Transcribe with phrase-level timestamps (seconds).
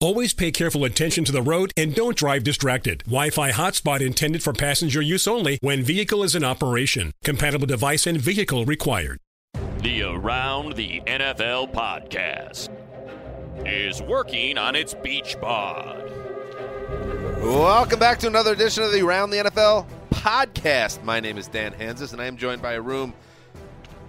[0.00, 3.02] Always pay careful attention to the road and don't drive distracted.
[3.04, 7.12] Wi-Fi hotspot intended for passenger use only when vehicle is in operation.
[7.22, 9.20] Compatible device and vehicle required.
[9.78, 12.68] The Around the NFL podcast
[13.64, 16.10] is working on its beach bod.
[17.40, 21.02] Welcome back to another edition of the Around the NFL podcast.
[21.04, 23.14] My name is Dan Hanzus, and I am joined by a room.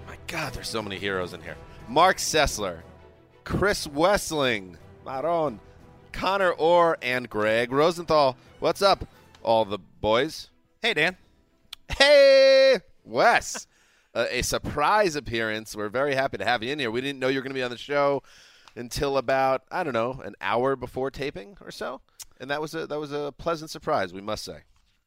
[0.07, 1.57] My God, there's so many heroes in here.
[1.87, 2.79] Marc Sessler,
[3.43, 4.75] Chris Wesseling,
[5.05, 5.59] Maron,
[6.15, 8.37] Connor Orr, and Gregg Rosenthal.
[8.59, 9.05] What's up,
[9.43, 10.49] all the boys?
[10.81, 11.17] Hey, Dan.
[11.89, 13.67] Hey, Wes.
[14.15, 15.75] uh, a surprise appearance.
[15.75, 16.89] We're very happy to have you in here.
[16.89, 18.23] We didn't know you were going to be on the show
[18.77, 21.99] until about I don't know an hour before taping or so,
[22.39, 24.59] and that was a that was a pleasant surprise, we must say.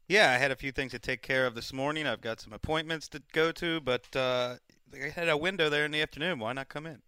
[0.09, 2.07] Yeah, I had a few things to take care of this morning.
[2.07, 4.57] I've got some appointments to go to, but uh,
[4.95, 6.39] I had a window there in the afternoon.
[6.39, 7.01] Why not come in?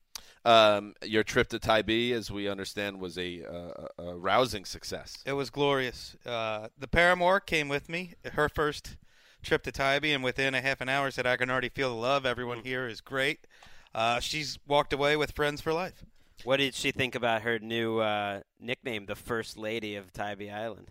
[0.45, 5.23] Um, your trip to Tybee, as we understand, was a, uh, a rousing success.
[5.27, 6.17] It was glorious.
[6.25, 8.15] Uh, the Paramour came with me.
[8.33, 8.97] Her first
[9.43, 12.01] trip to Tybee, and within a half an hour said, I can already feel the
[12.01, 12.25] love.
[12.25, 13.47] Everyone here is great.
[13.95, 16.05] Uh, she's walked away with friends for life.
[16.45, 20.91] What did she think about her new uh, nickname, the First Lady of Tybee Island?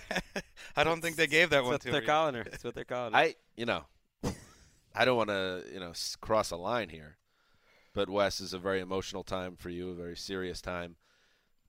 [0.76, 2.06] I don't think they gave that That's one what to they're her.
[2.06, 2.44] calling her.
[2.44, 3.18] That's what they're calling her.
[3.18, 3.84] I, you know,
[4.94, 7.16] I don't want to, you know, cross a line here,
[7.94, 10.96] but Wes is a very emotional time for you, a very serious time,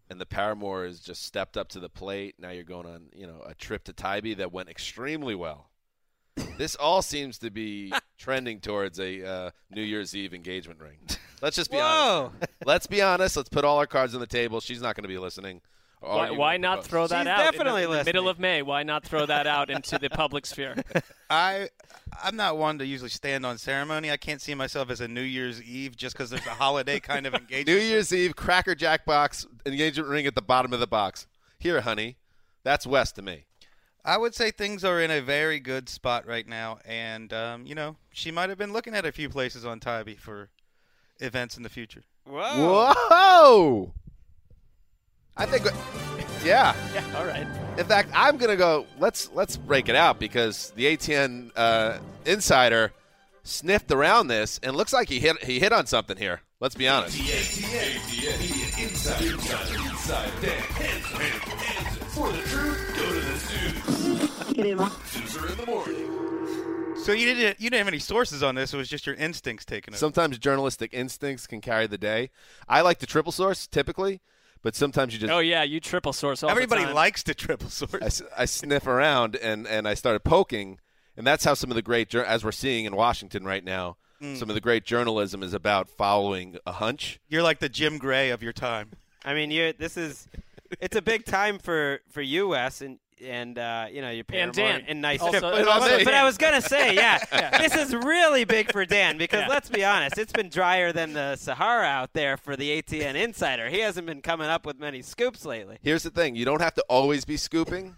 [0.10, 2.36] and the Paramour has just stepped up to the plate.
[2.38, 5.70] Now you're going on, you know, a trip to Tybee that went extremely well.
[6.58, 10.98] This all seems to be trending towards a uh, New Year's Eve engagement ring.
[11.42, 12.48] Let's just be honest.
[12.66, 13.36] Let's be honest.
[13.36, 14.60] Let's put all our cards on the table.
[14.60, 15.62] She's not going to be listening.
[16.02, 16.88] Or Why, why not propose.
[16.90, 18.64] throw that She's out in the- in the, middle of May?
[18.64, 20.76] Why not throw that out into the public sphere?
[21.30, 21.70] I,
[22.24, 24.10] I'm not one to usually stand on ceremony.
[24.10, 27.28] I can't see myself as a New Year's Eve just because there's a holiday kind
[27.28, 27.68] of engagement.
[27.68, 31.28] New Year's Eve, Cracker Jack box, engagement ring at the bottom of the box.
[31.60, 32.18] Here, honey.
[32.64, 33.46] That's West to me.
[34.04, 37.76] I would say things are in a very good spot right now, and um, you
[37.76, 40.50] know she might have been looking at a few places on Tybee for
[41.20, 42.02] events in the future.
[42.26, 42.94] Whoa!
[43.10, 43.94] Whoa!
[45.42, 45.66] I think,
[46.46, 46.76] yeah.
[46.94, 47.48] yeah, all right.
[47.80, 48.86] In fact, I'm gonna go.
[49.00, 51.98] Let's let's break it out because the ATN uh,
[52.28, 52.94] insider
[53.42, 56.42] sniffed around this and looks like he hit he hit on something here.
[56.60, 57.18] Let's be honest.
[67.04, 68.76] So you didn't you didn't have any sources on this.
[68.76, 69.98] It was just your instincts taking it.
[69.98, 72.30] Sometimes journalistic instincts can carry the day.
[72.70, 74.22] I like the triple source typically,
[74.64, 76.94] but sometimes you just Oh yeah, you triple source all the Everybody time.
[76.96, 78.04] likes to triple I, source.
[78.04, 80.80] s- I sniff around and, and I started poking,
[81.18, 84.38] and that's how some of the great, as we're seeing in Washington right now, Mm.
[84.38, 87.20] some of the great journalism is about following a hunch.
[87.28, 88.92] You're like the Jim Gray of your time.
[89.26, 90.28] I mean, you this is
[90.80, 94.54] it's a big time for for you, Wes, and and uh, you know your And
[94.54, 94.84] Paramour Dan.
[94.88, 95.20] and nice.
[95.22, 97.18] Also- but, also but I was gonna say, yeah,
[97.60, 99.48] this is really big for Dan because Yeah.
[99.48, 103.70] let's be honest, it's been drier than the Sahara out there for the ATN insider.
[103.70, 105.78] He hasn't been coming up with many scoops lately.
[105.82, 107.96] Here's the thing: you don't have to always be scooping.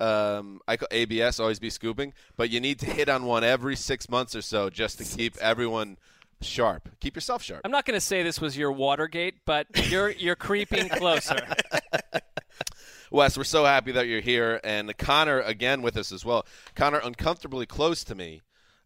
[0.00, 3.76] Um, I call ABS always be scooping, but you need to hit on one every
[3.76, 5.98] six months or so just to keep everyone
[6.44, 6.88] sharp.
[7.00, 7.62] Keep yourself sharp.
[7.64, 11.36] I'm not going to say this was your Watergate, but you're you're creeping closer.
[13.10, 16.44] Wes, we're so happy that you're here, and Connor again with us as well.
[16.74, 18.42] Connor, uncomfortably close to me.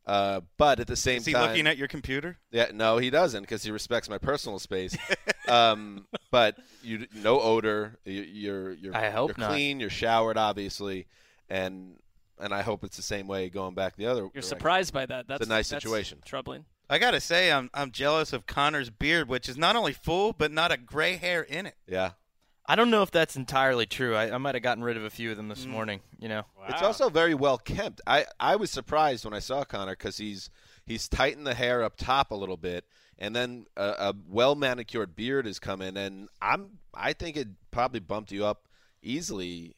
[0.07, 2.39] Uh, but at the same Is he time, looking at your computer?
[2.51, 4.97] yeah, no, he doesn't because he respects my personal space.
[5.49, 7.99] um, but you, no odor.
[8.07, 9.51] You, you're you're I hope you're not.
[9.51, 9.81] clean.
[9.81, 11.07] You're showered, obviously,
[11.51, 11.97] and
[12.41, 14.21] and I hope it's the same way going back the other.
[14.23, 14.49] You're direction.
[14.49, 15.29] surprised by that.
[15.29, 16.21] That's a nice that's situation.
[16.25, 16.65] Troubling.
[16.91, 20.51] I gotta say, I'm I'm jealous of Connor's beard, which is not only full but
[20.51, 21.77] not a gray hair in it.
[21.87, 22.13] Yeah,
[22.67, 24.15] I don't know if that's entirely true.
[24.15, 26.01] I, I might have gotten rid of a few of them this morning.
[26.19, 28.01] You know, it's also very well kept.
[28.07, 30.51] I I was surprised when I saw Connor because he's
[30.87, 32.85] he's tightened the hair up top a little bit,
[33.19, 37.49] and then a, a well manicured beard has come in, and I'm I think it
[37.71, 38.67] probably bumped you up
[39.03, 39.75] easily.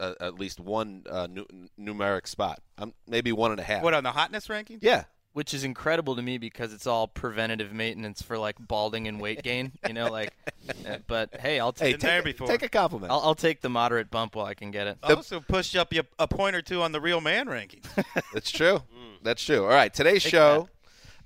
[0.00, 1.46] Uh, at least one uh, nu-
[1.78, 3.80] numeric spot, um, maybe one and a half.
[3.80, 4.80] What on the hotness ranking?
[4.82, 5.04] Yeah,
[5.34, 9.42] which is incredible to me because it's all preventative maintenance for like balding and weight
[9.42, 9.72] gain.
[9.86, 10.32] You know, like.
[10.88, 12.46] uh, but hey, I'll Hey, take there a, before.
[12.46, 13.12] take a compliment.
[13.12, 14.96] I'll, I'll take the moderate bump while I can get it.
[15.02, 17.82] Also pushed up you a point or two on the real man ranking.
[18.32, 18.80] That's true.
[19.22, 19.64] That's true.
[19.64, 20.68] All right, today's Take show.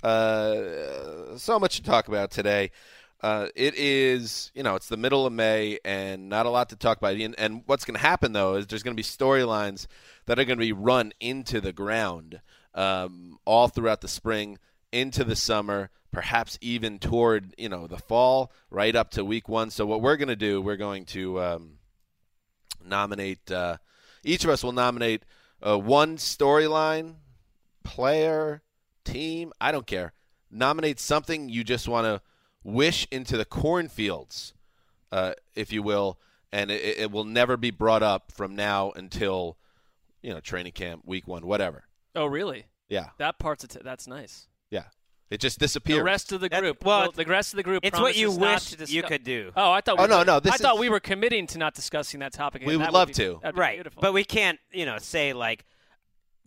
[0.03, 2.71] Uh, so much to talk about today.
[3.21, 6.77] Uh, it is, you know, it's the middle of May, and not a lot to
[6.77, 7.15] talk about.
[7.17, 9.87] And, and what's going to happen though is there's going to be storylines
[10.27, 12.41] that are going to be run into the ground
[12.79, 14.59] um, all throughout the spring,
[14.93, 19.71] into the summer, perhaps even toward you know the fall, right up to week one.
[19.71, 21.73] So what we're going to do, we're going to um,
[22.83, 23.51] nominate.
[23.51, 23.79] Uh,
[24.23, 25.25] each of us will nominate
[25.61, 27.17] uh, one storyline,
[27.83, 28.63] player,
[29.05, 29.53] team.
[29.61, 30.13] I don't care.
[30.51, 32.23] Nominate something you just want to
[32.63, 34.55] wish into the cornfields,
[35.11, 36.19] uh, if you will,
[36.53, 39.59] and it, it will never be brought up from now until
[40.23, 41.88] you know training camp, week one, whatever.
[42.15, 42.67] Oh, really?
[42.89, 44.47] Yeah, That part's a t- that's nice.
[44.71, 44.85] yeah.
[45.31, 45.99] It just disappears.
[45.99, 46.83] The rest of the That- group.
[46.87, 47.85] well, well, the rest of the group.
[47.85, 49.53] It's what you wish to discuss- you could do.
[49.55, 49.97] Oh, I thought.
[49.99, 52.33] Oh, we no, were, no, this I thought we were committing to not discussing that
[52.33, 52.63] topic.
[52.65, 53.41] We would that love be- to.
[53.43, 53.77] be right.
[53.77, 54.01] Beautiful.
[54.01, 55.67] But we can't, you know, say like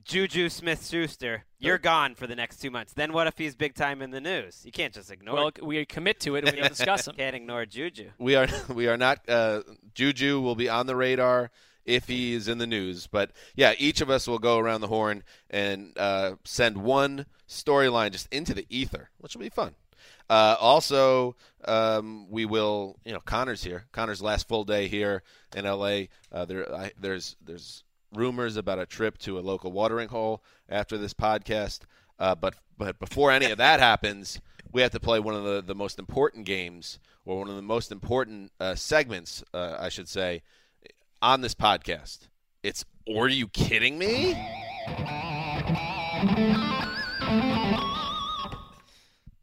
[0.04, 2.94] Juju Smith Schuster, you're gone for the next two months.
[2.94, 4.62] Then what if he's big time in the news?
[4.66, 5.64] You can't just ignore well, it.
[5.64, 7.16] we commit to it and we don't discuss them.
[7.16, 8.10] Can't ignore Juju.
[8.18, 9.62] we are we are not uh,
[9.94, 11.52] Juju will be on the radar
[11.86, 13.08] if he is in the news.
[13.08, 18.12] But yeah, each of us will go around the horn and uh, send one storyline
[18.12, 19.76] just into the ether, which will be fun.
[20.30, 21.36] Uh, also,
[21.66, 22.98] um, we will.
[23.06, 23.86] You know, Connor's here.
[23.92, 25.24] Connor's last full day here
[25.56, 26.10] in L.A.
[26.32, 27.84] Uh, there, I, there's there's
[28.14, 31.82] rumors about a trip to a local watering hole after this podcast.
[32.18, 34.40] Uh, but but before any of that happens,
[34.72, 37.62] we have to play one of the, the most important games or one of the
[37.62, 40.42] most important uh, segments, uh, I should say,
[41.22, 42.28] on this podcast.
[42.64, 44.34] It's Or Are You Kidding Me?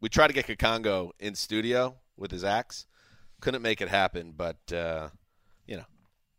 [0.00, 2.86] We tried to get Kakongo in studio with his axe.
[3.40, 5.08] Couldn't make it happen, but uh,
[5.66, 5.84] you know,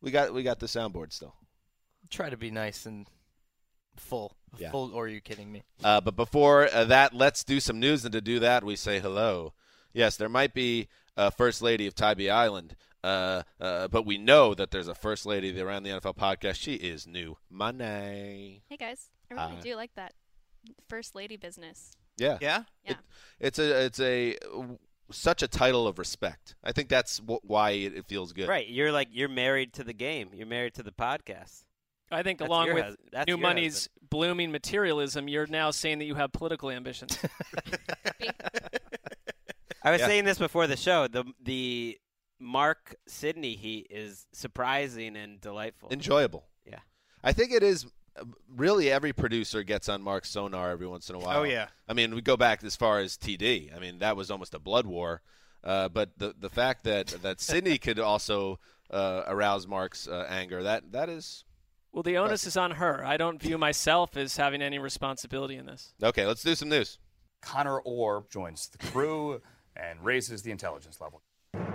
[0.01, 1.35] we got we got the soundboard still.
[2.09, 3.07] Try to be nice and
[3.95, 4.35] full.
[4.57, 4.71] Yeah.
[4.71, 5.63] Full, or are you kidding me?
[5.83, 8.99] Uh, but before uh, that, let's do some news, and to do that, we say
[8.99, 9.53] hello.
[9.93, 14.53] Yes, there might be a first lady of Tybee Island, uh, uh, but we know
[14.53, 16.55] that there's a first lady around the NFL podcast.
[16.55, 18.63] She is new money.
[18.69, 19.61] Hey guys, I really Hi.
[19.61, 20.13] do like that
[20.87, 21.91] first lady business.
[22.17, 22.63] Yeah, Yeah.
[22.85, 22.95] Yeah.
[23.39, 24.37] it's a it's a
[25.11, 26.55] such a title of respect.
[26.63, 28.47] I think that's wh- why it, it feels good.
[28.49, 28.67] Right.
[28.67, 30.29] You're like you're married to the game.
[30.33, 31.63] You're married to the podcast.
[32.11, 36.05] I think That's along with hus- New your Money's blooming materialism, you're now saying that
[36.05, 37.17] you have political ambitions.
[39.83, 40.07] I was Yeah.
[40.07, 41.07] saying this before the show.
[41.07, 41.97] The the
[42.39, 45.89] Mark Sydney heat is surprising and delightful.
[45.91, 46.45] Enjoyable.
[46.65, 46.79] Yeah.
[47.23, 47.85] I think it is.
[48.19, 48.23] uh,
[48.55, 51.39] Really, every producer gets on Mark's sonar every once in a while.
[51.39, 51.67] Oh yeah.
[51.87, 53.75] I mean, we go back as far as TD.
[53.75, 55.21] I mean, that was almost a blood war.
[55.63, 60.63] Uh, but the the fact that that Sydney could also uh, arouse Mark's uh, anger
[60.63, 61.43] that that is
[61.91, 63.03] well, the onus is on her.
[63.03, 65.93] I don't view myself as having any responsibility in this.
[66.01, 66.25] okay.
[66.25, 66.99] Let's do some news.
[67.41, 69.41] Connor Orr joins the crew
[69.75, 71.21] and raises the intelligence level.
[71.53, 71.65] And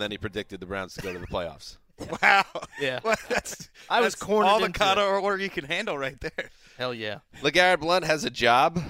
[0.00, 1.78] then he predicted the Browns to go to the playoffs.
[2.20, 2.44] Wow.
[2.80, 2.98] Yeah.
[3.04, 5.20] Well, that's I was that's cornered all the into Connor it.
[5.22, 6.50] order you can handle right there.
[6.76, 7.18] Hell yeah.
[7.40, 8.82] LeGarrette Blunt has a job.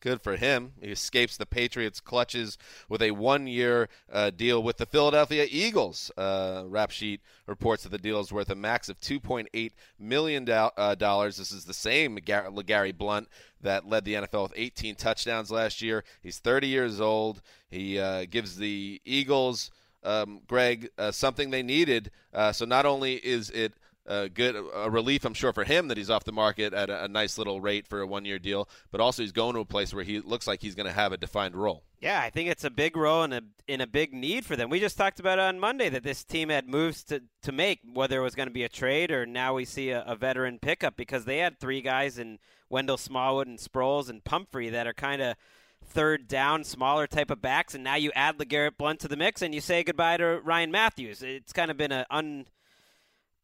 [0.00, 0.72] Good for him.
[0.80, 6.10] He escapes the Patriots' clutches with a one-year uh, deal with the Philadelphia Eagles.
[6.16, 10.48] Uh, Rap Sheet reports that the deal is worth a max of $2.8 million.
[10.48, 11.36] uh, dollars.
[11.36, 13.28] This is the same Gary Blunt
[13.62, 16.04] that led the NFL with 18 touchdowns last year.
[16.22, 17.42] He's 30 years old.
[17.70, 19.70] He uh, gives the Eagles,
[20.04, 22.10] um, Greg, uh, something they needed.
[22.32, 23.72] Uh, so not only is it
[24.06, 27.04] a good a relief, I'm sure, for him that he's off the market at a,
[27.04, 28.68] a nice little rate for a one year deal.
[28.90, 31.12] But also, he's going to a place where he looks like he's going to have
[31.12, 31.84] a defined role.
[32.00, 34.70] Yeah, I think it's a big role and a in a big need for them.
[34.70, 38.20] We just talked about on Monday that this team had moves to, to make, whether
[38.20, 40.96] it was going to be a trade or now we see a, a veteran pickup
[40.96, 45.22] because they had three guys in Wendell Smallwood and Sproles and Pumphrey that are kind
[45.22, 45.36] of
[45.84, 49.42] third down, smaller type of backs, and now you add LeGarrette Blunt to the mix
[49.42, 51.22] and you say goodbye to Ryan Mathews.
[51.22, 52.46] It's kind of been an un,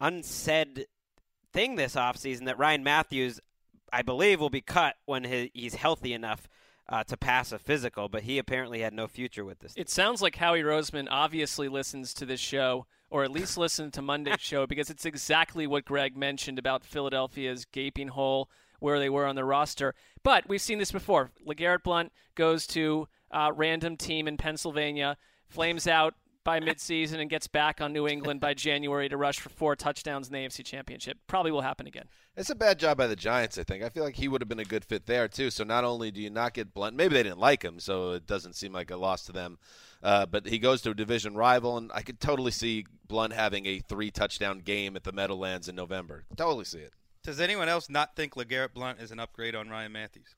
[0.02, 0.86] unsaid
[1.52, 3.40] thing this offseason that Ryan Mathews,
[3.92, 6.48] I believe, will be cut when he, he's healthy enough
[6.88, 9.72] uh, to pass a physical, but he apparently had no future with this.
[9.76, 14.02] It sounds like Howie Roseman obviously listens to this show, or at least listened to
[14.02, 19.26] Monday's show, because it's exactly what Greg mentioned about Philadelphia's gaping hole where they were
[19.26, 19.94] on the roster.
[20.24, 21.30] But we've seen this before.
[21.46, 25.16] LeGarrette Blunt goes to a random team in Pennsylvania,
[25.48, 29.48] flames out by midseason, and gets back on New England by January to rush for
[29.48, 31.18] four touchdowns in the AFC Championship.
[31.26, 32.06] Probably will happen again.
[32.36, 33.82] It's a bad job by the Giants, I think.
[33.82, 35.50] I feel like he would have been a good fit there, too.
[35.50, 38.26] So not only do you not get Blunt, maybe they didn't like him, so it
[38.26, 39.58] doesn't seem like a loss to them.
[40.02, 43.66] Uh, but he goes to a division rival, and I could totally see Blunt having
[43.66, 46.24] a three touchdown game at the Meadowlands in November.
[46.36, 46.92] Totally see it.
[47.22, 50.34] Does anyone else not think LeGarrette Blunt is an upgrade on Ryan Mathews?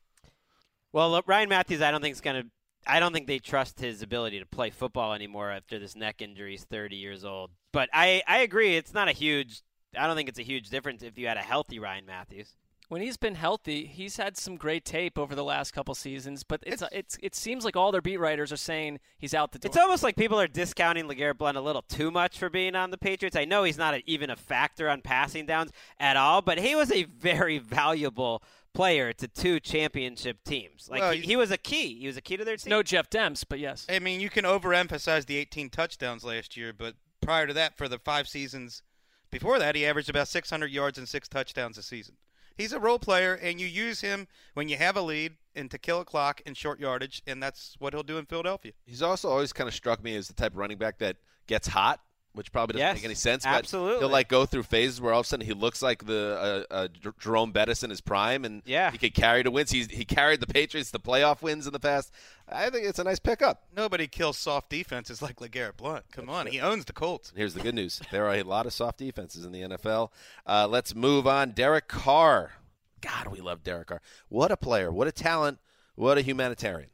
[0.92, 2.48] Well, look, Ryan Mathews, I don't think is going to.
[2.86, 6.52] I don't think they trust his ability to play football anymore after this neck injury.
[6.52, 7.50] He's 30 years old.
[7.72, 8.76] But I, I agree.
[8.76, 9.62] It's not a huge.
[9.98, 12.56] I don't think it's a huge difference if you had a healthy Ryan Mathews.
[12.88, 16.44] When he's been healthy, he's had some great tape over the last couple seasons.
[16.44, 19.58] But it's, it's, it seems like all their beat writers are saying he's out the
[19.58, 19.70] door.
[19.70, 22.90] It's almost like people are discounting LeGarrette Blunt a little too much for being on
[22.90, 23.36] the Patriots.
[23.36, 26.74] I know he's not a, even a factor on passing downs at all, but he
[26.74, 28.42] was a very valuable
[28.74, 30.88] player to two championship teams.
[30.90, 31.98] Like Well, he, he was a key.
[32.00, 32.70] He was a key to their team.
[32.70, 33.86] no Jeff Demps, but yes.
[33.88, 37.88] I mean, you can overemphasize the 18 touchdowns last year, but prior to that, for
[37.88, 38.82] the five seasons
[39.30, 42.16] before that, he averaged about 600 yards and six touchdowns a season.
[42.56, 45.78] He's a role player, and you use him when you have a lead and to
[45.78, 48.72] kill a clock in short yardage, and that's what he'll do in Philadelphia.
[48.84, 51.16] He's also always kind of struck me as the type of running back that
[51.48, 52.00] gets hot,
[52.34, 53.44] which probably doesn't Yes, make any sense.
[53.44, 54.00] But absolutely.
[54.00, 56.74] he'll like go through phases where all of a sudden he looks like the uh,
[56.74, 58.90] uh, Jerome Bettis in his prime, and Yeah.
[58.90, 59.70] he could carry to wins.
[59.70, 62.12] He's he carried the Patriots to playoff wins in the past.
[62.48, 63.62] I think it's a nice pickup.
[63.74, 66.04] Nobody kills soft defenses like LeGarrette Blunt.
[66.12, 67.32] Come on, he owns the Colts.
[67.34, 70.10] Here's the good news: there are a lot of soft defenses in the NFL.
[70.46, 71.52] Uh, let's move on.
[71.52, 72.52] Derek Carr.
[73.00, 74.00] God, we love Derek Carr.
[74.28, 74.90] What a player!
[74.90, 75.58] What a talent!
[75.94, 76.88] What a humanitarian!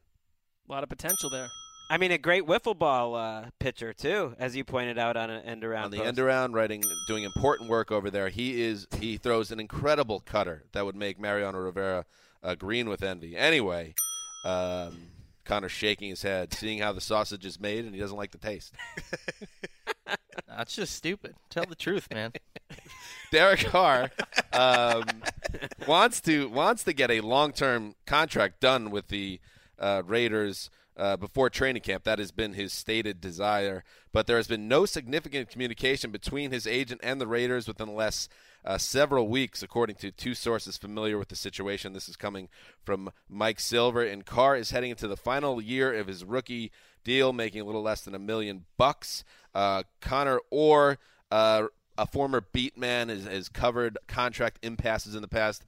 [0.69, 1.49] A lot of potential there.
[1.91, 5.45] I mean, a great wiffle ball uh, pitcher too, as you pointed out on an
[5.45, 5.87] end around.
[5.87, 6.07] on the post.
[6.07, 8.29] end around, writing, doing important work over there.
[8.29, 12.07] He is he throws an incredible cutter that would make Mariano Rivera
[12.45, 13.37] uh, green with envy.
[13.37, 13.95] Anyway,
[14.45, 14.99] um,
[15.45, 18.39] Connor's shaking his head, seeing how the sausage is made, and he doesn't like the
[18.39, 18.73] taste.
[20.47, 21.35] That's just stupid.
[21.51, 22.33] Tell the truth, man.
[23.33, 24.13] Derek Carr
[24.53, 25.03] um,
[25.89, 29.41] wants to wants to get a long term contract done with the
[29.77, 30.71] uh, Raiders
[31.01, 32.05] uh, before training camp.
[32.05, 36.67] That has been his stated desire, but there has been no significant communication between his
[36.67, 38.31] agent and the Raiders within the last
[38.65, 41.95] uh, several weeks, according to two sources familiar with the situation.
[41.95, 42.49] This is coming
[42.85, 46.71] from Mike Silver, and Carr is heading into the final year of his rookie
[47.03, 49.25] deal, making a little less than a million bucks.
[49.55, 50.99] Uh, Connor Orr.
[51.31, 55.67] Uh, a former beat man has, has covered contract impasses in the past.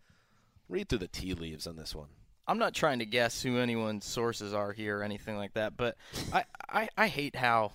[0.67, 2.09] Read through the tea leaves on this one.
[2.53, 5.97] I'm not trying to guess who anyone's sources are here or anything like that, but
[6.35, 7.73] I, I, I hate how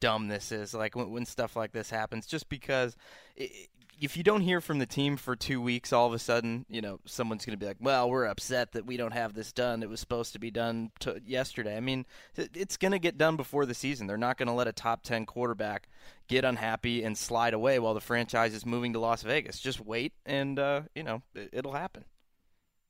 [0.00, 0.74] dumb this is.
[0.74, 2.96] Like when, when stuff like this happens, just because
[3.40, 3.48] i
[4.00, 6.80] if you don't hear from the team for two weeks, all of a sudden, you
[6.80, 9.82] know, someone's going to be like, "Well, we're upset that we don't have this done.
[9.82, 12.06] It was supposed to be done to yesterday." I mean,
[12.36, 14.06] it's going to get done before the season.
[14.06, 15.88] They're not going to let a top ten quarterback
[16.28, 19.58] get unhappy and slide away while the franchise is moving to Las Vegas.
[19.58, 22.04] Just wait, and uh, you know, it, it'll happen.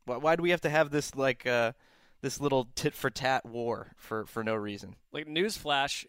[0.09, 1.73] Why, why do we have to have this like uh,
[2.21, 4.97] this little tit for tat war for for no reason?
[5.13, 6.07] Like newsflash,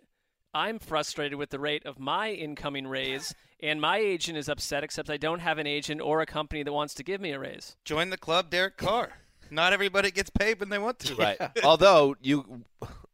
[0.53, 4.83] I'm frustrated with the rate of my incoming raise, and my agent is upset.
[4.83, 7.39] Except I don't have an agent or a company that wants to give me a
[7.39, 7.75] raise.
[7.85, 9.11] Join the club, Derek Carr.
[9.51, 11.15] Not everybody gets paid when they want to.
[11.15, 11.37] Right.
[11.63, 12.63] Although you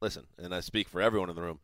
[0.01, 1.59] listen, and I speak for everyone in the room,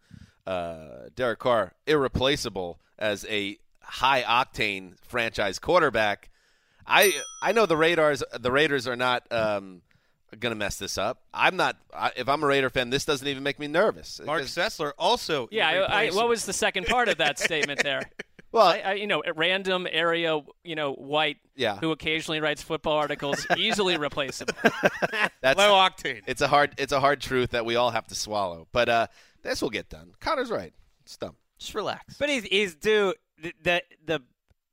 [0.47, 6.30] uh, Derek Carr irreplaceable as a high octane franchise quarterback.
[6.85, 9.81] I I know the Raiders the Raiders are not um,
[10.39, 11.21] going to mess this up.
[11.33, 11.77] I'm not.
[11.93, 14.19] I, if I'm a Raider fan, this doesn't even make me nervous.
[14.23, 15.47] Marc Sessler also.
[15.51, 18.03] Yeah, I, I, what was the second part of that statement there?
[18.53, 21.77] Well, I, I, you know, a random area, you know, white, Yeah.
[21.77, 24.53] who occasionally writes football articles, easily replaceable.
[25.41, 26.21] that's low octane?
[26.27, 28.67] it's a hard it's a hard truth that we all have to swallow.
[28.73, 29.07] But uh,
[29.41, 30.11] this will get done.
[30.19, 30.73] Connor's right.
[31.05, 31.37] It's dumb.
[31.59, 32.17] Just relax.
[32.17, 34.21] But he's he's due the the, the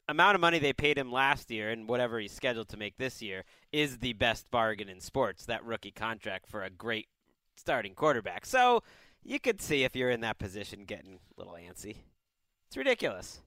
[0.08, 3.20] amount of money they paid him last year and whatever he's scheduled to make this
[3.22, 5.44] year is the best bargain in sports.
[5.44, 7.08] That rookie contract for a great
[7.56, 8.46] starting quarterback.
[8.46, 8.82] So
[9.22, 11.96] you could see if you're in that position getting a little antsy.
[12.68, 13.40] It's ridiculous.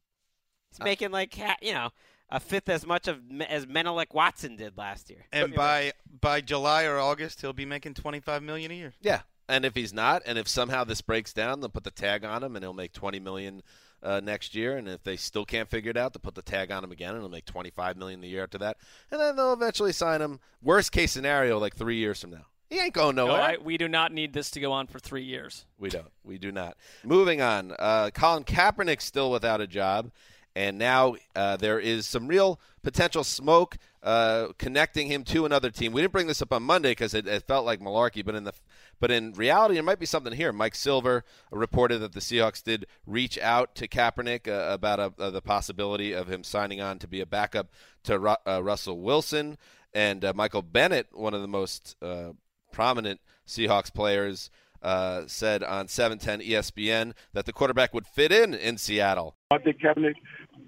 [0.72, 1.89] He's Uh, making like you know
[2.30, 5.25] a fifth as much of as Menelik Watson did last year.
[5.32, 8.94] And by by July or August, he'll be making 25 million a year.
[9.01, 12.24] Yeah, and if he's not, and if somehow this breaks down, they'll put the tag
[12.24, 13.62] on him, and he'll make twenty million
[14.03, 14.77] uh, next year.
[14.77, 17.13] And if they still can't figure it out, they'll put the tag on him again,
[17.13, 18.77] and he'll make twenty five million the year after that.
[19.12, 20.39] And then they'll eventually sign him.
[20.62, 22.46] Worst case scenario, like three years from now.
[22.70, 23.41] He ain't going No, nowhere.
[23.41, 25.65] I, we do not need this to go on for three years.
[25.77, 26.10] We don't.
[26.24, 26.77] We do not.
[27.03, 27.74] Moving on.
[27.77, 30.10] Uh, Colin Kaepernick's still without a job,
[30.55, 35.91] and now uh, there is some real potential smoke uh, connecting him to another team.
[35.91, 38.46] We didn't bring this up on Monday because it, it felt like malarkey, but in
[38.46, 38.53] the
[39.01, 40.53] but in reality, there might be something here.
[40.53, 45.31] Mike Silver reported that the Seahawks did reach out to Kaepernick uh, about a, uh,
[45.31, 47.72] the possibility of him signing on to be a backup
[48.03, 49.58] to Ru- uh, Russell Wilson
[49.91, 52.34] and uh, Michael Bennett, one of the most uh,
[52.72, 54.51] prominent Seahawks players,
[54.84, 59.36] uh, said on 710 ESPN that the quarterback would fit in in Seattle.
[59.50, 60.15] I think Kaepernick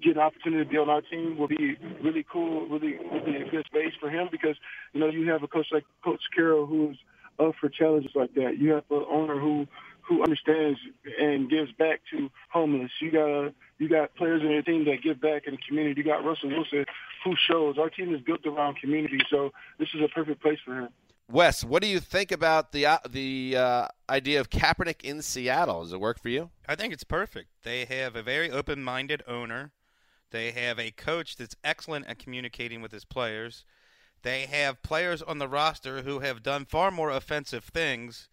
[0.02, 3.48] get an opportunity to be on our team will be really cool, really, really a
[3.48, 4.56] good space for him because,
[4.92, 6.98] you know, you have a coach like Coach Carroll who's
[7.38, 8.58] up for challenges like that.
[8.58, 9.66] You have an owner who
[10.02, 10.78] who understands
[11.18, 12.90] and gives back to homeless.
[13.00, 16.02] You got a, you got players in your team that give back in the community.
[16.02, 16.84] You got Russell Wilson
[17.24, 20.78] who shows our team is built around community, so this is a perfect place for
[20.78, 20.88] him.
[21.30, 25.82] Wes, what do you think about the uh, the uh, idea of Kaepernick in Seattle?
[25.82, 26.50] Does it work for you?
[26.68, 27.48] I think it's perfect.
[27.62, 29.72] They have a very open-minded owner.
[30.30, 33.64] They have a coach that's excellent at communicating with his players.
[34.24, 38.28] They have players on the roster who have done far more offensive things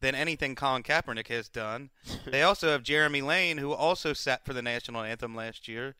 [0.00, 1.90] than anything Colin Kaepernick has done.
[2.26, 5.96] they also have Jeremy Lane, who also sat for the national anthem last year.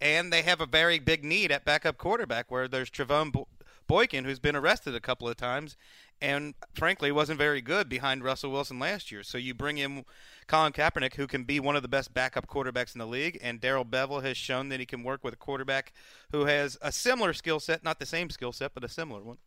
[0.00, 3.46] And they have a very big need at backup quarterback where there's Trevone Bo-
[3.86, 5.76] Boykin, who's been arrested a couple of times
[6.22, 9.24] and frankly wasn't very good behind Russell Wilson last year.
[9.24, 10.04] So you bring in
[10.46, 13.60] Colin Kaepernick, who can be one of the best backup quarterbacks in the league, and
[13.60, 15.92] Darrell Bevell has shown that he can work with a quarterback
[16.30, 19.38] who has a similar skill set, not the same skill set, but a similar one.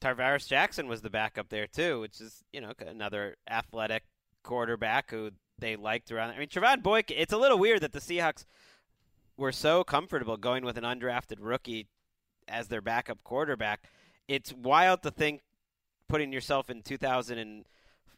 [0.00, 4.02] Tarvaris Jackson was the backup there too, which is you know another athletic
[4.42, 6.30] quarterback who they liked around.
[6.30, 7.16] I mean, Trevone Boykin.
[7.18, 8.46] It's a little weird that the Seahawks
[9.36, 11.86] were so comfortable going with an undrafted rookie
[12.48, 13.84] as their backup quarterback.
[14.26, 15.42] It's wild to think
[16.10, 17.64] putting yourself in 2000 and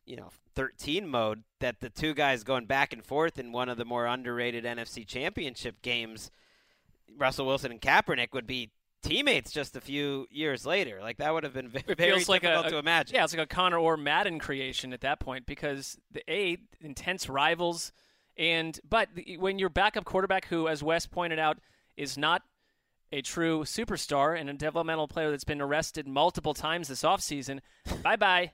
[0.05, 3.76] you know 13 mode that the two guys going back and forth in one of
[3.76, 6.31] the more underrated NFC Championship games,
[7.16, 8.70] Russell Wilson and Kaepernick would be
[9.02, 11.00] teammates just a few years later.
[11.00, 13.14] Like that would have been very, very feels like difficult a, to imagine.
[13.14, 17.28] Yeah, it's like a Connor Orr Madden creation at that point because the a intense
[17.28, 17.92] rivals,
[18.37, 21.59] and but the, when your backup quarterback, who as Wes pointed out,
[21.96, 22.42] is not
[23.12, 27.61] a true superstar and a developmental player that's been arrested multiple times this offseason,
[28.03, 28.53] bye bye.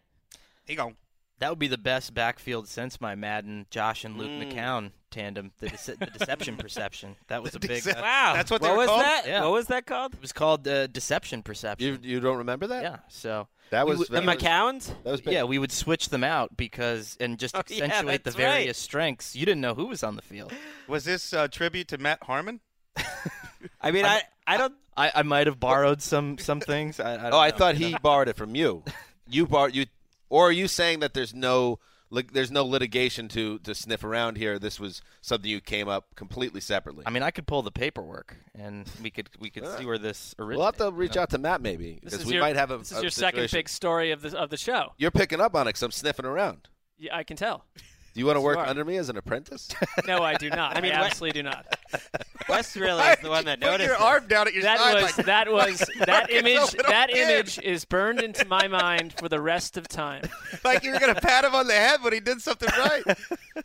[0.66, 0.96] He gone.
[1.40, 4.52] That would be the best backfield since my Madden Josh and Luke Mm.
[4.52, 7.14] McCown tandem, the, dece- the deception perception.
[7.28, 7.70] That was a big.
[7.84, 9.02] Dece- uh, Wow, That's what what they were was called?
[9.02, 9.22] that?
[9.24, 9.42] Yeah.
[9.42, 10.14] What was that called?
[10.14, 11.86] It was called uh, deception perception.
[12.02, 12.82] You you don't remember that?
[12.82, 12.96] yeah.
[13.08, 14.86] So That was would- The that was, McCowns?
[15.04, 15.32] that was big.
[15.34, 18.50] yeah, we would switch them out because and just Oh, yeah, accentuate the that's right.
[18.54, 19.36] various strengths.
[19.36, 20.52] You didn't know who was on the field.
[20.88, 22.58] Was this a tribute to Matt Harmon?
[23.80, 24.74] I mean, I, I don't.
[24.96, 26.98] I, I might have borrowed some some things.
[26.98, 27.56] I, I don't Oh, I know.
[27.56, 28.82] thought he borrowed it from you.
[29.30, 29.84] You borrowed you,
[30.30, 34.38] or are you saying that there's no like there's no litigation to to sniff around
[34.38, 34.58] here?
[34.58, 37.04] This was something you came up completely separately.
[37.06, 39.86] I mean, I could pull the paperwork and we could we could see ah.
[39.86, 40.56] where this originated.
[40.56, 41.22] we'll have to you reach know?
[41.22, 42.78] out to Matt maybe because we your, might have a.
[42.78, 44.94] This is a your second big story of the of the show.
[44.96, 46.68] You're picking up on it because I'm sniffing around.
[46.96, 47.66] Yeah, I can tell.
[48.14, 48.68] Do you want to work Smart.
[48.68, 49.68] under me as an apprentice?
[50.06, 50.72] No, I do not.
[50.74, 51.66] I I mean, mean, what- absolutely do not.
[52.58, 53.86] Wes really is the one that Put noticed.
[53.86, 54.00] your it.
[54.00, 54.94] arm down at your That side.
[54.94, 56.70] was like, that was that image.
[56.88, 57.30] That again.
[57.30, 60.22] image is burned into my mind for the rest of time.
[60.64, 63.02] like you were gonna pat him on the head when he did something right.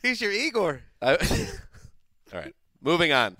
[0.01, 0.81] He's your Igor.
[1.01, 1.17] I-
[2.33, 3.37] All right, moving on.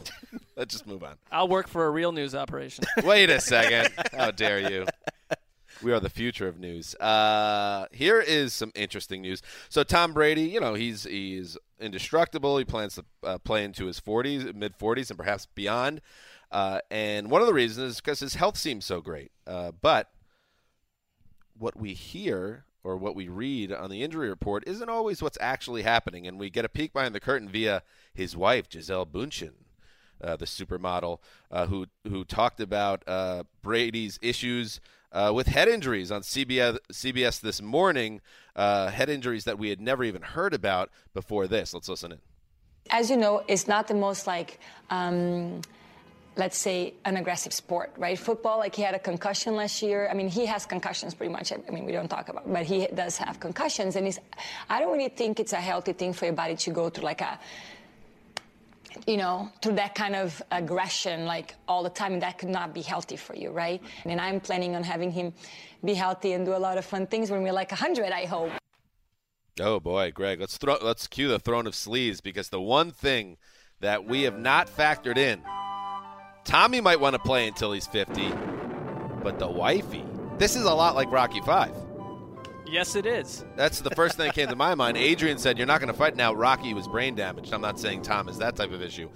[0.56, 1.16] Let's just move on.
[1.32, 2.86] I'll work for a real news operation.
[3.04, 3.90] Wait a second.
[4.16, 4.86] How dare you?
[5.84, 6.96] We are the future of news.
[6.96, 9.42] Uh, here is some interesting news.
[9.68, 12.58] So Tom Brady, you know, he's he's indestructible.
[12.58, 16.02] He plans to uh, play into his 40s, mid 40s, and perhaps beyond.
[16.52, 19.32] Uh, and one of the reasons is because his health seems so great.
[19.46, 20.12] Uh, but
[21.58, 25.82] what we hear or what we read on the injury report isn't always what's actually
[25.82, 26.28] happening.
[26.28, 29.54] And we get a peek behind the curtain via his wife, Gisele Bündchen,
[30.24, 31.20] uh, the supermodel,
[31.52, 34.80] uh, who who talked about uh, Brady's issues
[35.14, 38.22] uh, with head injuries on CBS, CBS this morning.
[38.56, 41.74] Uh, head injuries that we had never even heard about before this.
[41.74, 42.20] Let's listen in.
[42.90, 45.62] As you know, it's not the most like um,
[46.36, 48.18] let's say, an aggressive sport, right?
[48.18, 50.08] Football, like he had a concussion last year.
[50.10, 51.52] I mean, he has concussions pretty much.
[51.52, 54.20] I mean, we don't talk about, but he does have concussions, and he's.
[54.70, 57.22] I don't really think it's a healthy thing for your body to go through like
[57.22, 57.40] a
[59.08, 62.82] you know, through that kind of aggression, like all the time, that could not be
[62.82, 63.82] healthy for you, right?
[64.06, 65.34] And I'm planning on having him
[65.84, 68.52] be healthy and do a lot of fun things when we're like 100, I hope.
[69.60, 73.38] Oh boy, Greg, let's throw let's cue the throne of sleeves because the one thing
[73.82, 75.42] that we have not factored in,
[76.44, 78.34] Tommy might want to play until he's 50,
[79.22, 80.04] but the wifey,
[80.40, 81.76] this is a lot like Rocky Five.
[82.74, 83.46] Yes, it is.
[83.56, 84.98] That's the first thing that came to my mind.
[84.98, 86.16] Adrian said, You're not going to fight.
[86.16, 87.54] Now, Rocky was brain damaged.
[87.54, 89.10] I'm not saying Tom is that type of issue.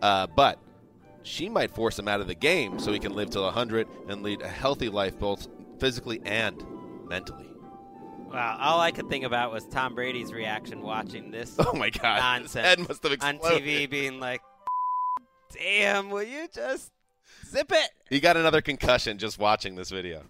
[0.00, 0.58] Uh, but
[1.22, 4.22] she might force him out of the game so he can live till 100 and
[4.22, 5.46] lead a healthy life, both
[5.78, 6.64] physically and
[7.06, 7.50] mentally.
[8.32, 11.54] Wow, all I could think about was Tom Brady's reaction watching this.
[11.58, 13.38] Oh my God, nonsense head must have on.
[13.40, 14.40] TV, being like,
[15.52, 16.90] "Damn, will you just
[17.46, 20.22] zip it?" He got another concussion just watching this video.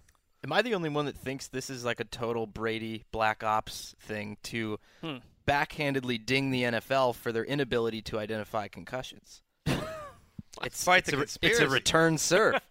[0.45, 3.95] Am I the only one that thinks this is like a total Brady Black Ops
[4.01, 5.17] thing to Hmm.
[5.49, 9.43] backhandedly ding the NFL for their inability to identify concussions?
[10.63, 12.55] it's, Fight it's, the a, it's a return serve.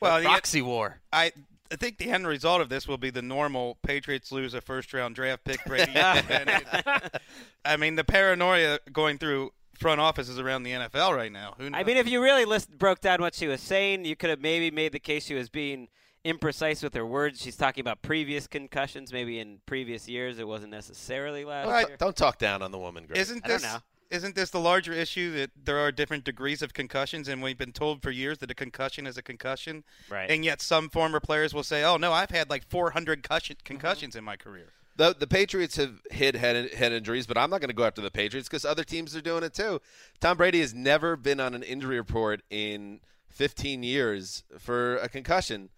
[0.00, 1.00] Well, A the- proxy war.
[1.12, 1.30] I
[1.70, 4.94] I think the end result of this will be the normal Patriots lose a first
[4.94, 5.62] round draft pick.
[5.66, 5.92] Brady.
[5.94, 11.54] I mean, the paranoia going through front offices around the NFL right now.
[11.58, 11.78] Who knows?
[11.78, 14.40] I mean, if you really list, broke down what she was saying, you could have
[14.40, 15.88] maybe made the case she was being
[16.24, 17.40] imprecise with her words.
[17.40, 20.38] She's talking about previous concussions, maybe in previous years.
[20.38, 21.96] It wasn't necessarily last Don't, year.
[21.98, 23.18] don't talk down on the woman, Greg.
[23.18, 23.78] Isn't I don't this know.
[24.10, 27.72] isn't this the larger issue that there are different degrees of concussions, and we've been
[27.72, 30.30] told for years that a concussion is a concussion, Right.
[30.30, 34.14] and yet some former players will say, "Oh no, I've had like 400 cushion, concussions
[34.16, 37.70] in my career." The the Patriots have hid head head injuries, but I'm not going
[37.70, 39.80] to go after the Patriots because other teams are doing it too.
[40.20, 45.70] Tom Brady has never been on an injury report in 15 years for a concussion,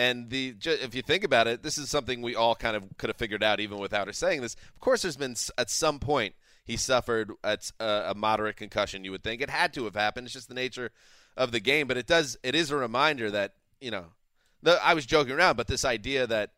[0.00, 3.10] and the if you think about it, this is something we all kind of could
[3.10, 4.54] have figured out even without her saying this.
[4.74, 6.34] Of course, there's been at some point
[6.64, 9.04] he suffered at a, a moderate concussion.
[9.04, 10.26] You would think it had to have happened.
[10.26, 10.90] It's just the nature
[11.36, 12.38] of the game, but it does.
[12.42, 14.06] It is a reminder that you know.
[14.62, 16.50] The, I was joking around, but this idea that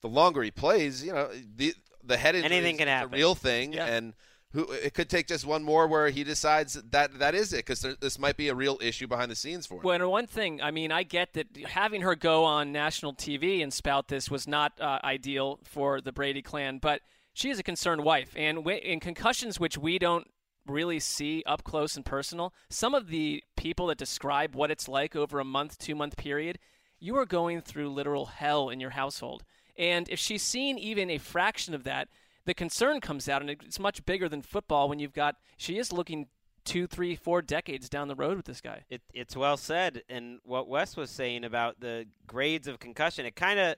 [0.00, 3.12] the longer he plays, you know, the the head injury Anything is can a happen.
[3.12, 4.14] real thing, and
[4.52, 7.86] who it could take just one more where he decides that that is it because
[8.00, 9.82] this might be a real issue behind the scenes for him.
[9.84, 13.62] Well, and one thing, I mean, I get that having her go on national TV
[13.62, 17.62] and spout this was not uh, ideal for the Brady clan, but she is a
[17.62, 18.32] concerned wife.
[18.34, 20.26] And wi- in concussions, which we don't
[20.66, 25.14] really see up close and personal, some of the people that describe what it's like
[25.14, 26.58] over a month, two month period,
[26.98, 29.44] you are going through literal hell in your household.
[29.76, 32.08] And if she's seen even a fraction of that,
[32.50, 35.92] the concern comes out, and it's much bigger than football when you've got, she is
[35.92, 36.26] looking
[36.64, 38.82] two, three, four decades down the road with this guy.
[38.90, 40.02] It, it's well said.
[40.08, 43.76] And what Wes was saying about the grades of concussion, it kind of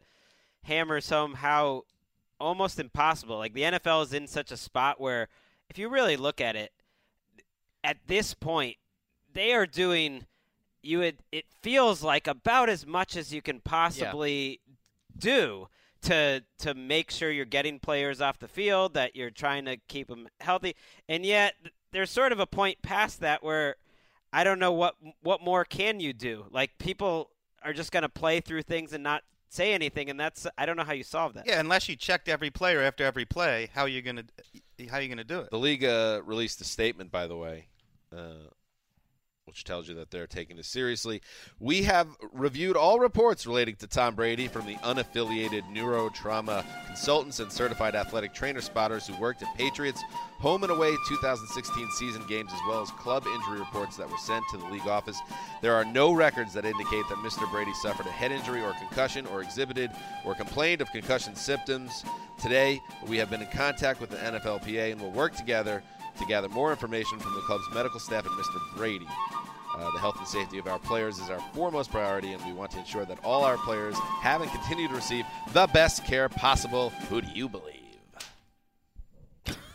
[0.62, 1.82] hammers home how
[2.40, 3.36] almost impossible.
[3.36, 5.28] Like the NFL is in such a spot where,
[5.68, 6.72] if you really look at it,
[7.84, 8.78] at this point,
[9.34, 10.24] they are doing.
[10.82, 11.18] You would.
[11.30, 14.60] It feels like about as much as you can possibly
[15.14, 15.68] do
[16.02, 20.08] to to make sure you're getting players off the field, that you're trying to keep
[20.08, 20.74] them healthy,
[21.08, 21.54] and yet
[21.92, 23.76] there's sort of a point past that where
[24.32, 26.46] I don't know what what more can you do.
[26.50, 27.30] Like people
[27.62, 30.76] are just going to play through things and not say anything, and that's I don't
[30.76, 31.46] know how you solve that.
[31.46, 34.24] Yeah, unless you checked every player after every play, how are you gonna
[34.90, 35.50] how are you gonna do it?
[35.50, 37.66] The league uh, released a statement, by the way,
[38.16, 38.48] uh,
[39.46, 41.20] which tells you that they're taking this seriously.
[41.58, 47.50] We have reviewed all reports relating to Tom Brady from the unaffiliated neurotrauma consultants and
[47.50, 50.00] certified athletic trainer spotters who worked at Patriots
[50.38, 54.44] home and away 2016 season games, as well as club injury reports that were sent
[54.52, 55.18] to the league office.
[55.60, 57.50] There are no records that indicate that Mr.
[57.50, 59.90] Brady suffered a head injury or concussion or exhibited
[60.24, 62.04] or complained of concussion symptoms.
[62.40, 65.82] Today, we have been in contact with the NFLPA and will work together
[66.18, 68.76] to gather more information from the club's medical staff and Mr.
[68.76, 69.06] Brady.
[69.74, 72.70] Uh, the health and safety of our players is our foremost priority, and we want
[72.72, 76.90] to ensure that all our players have and continue to receive the best care possible.
[77.08, 77.76] Who do you believe?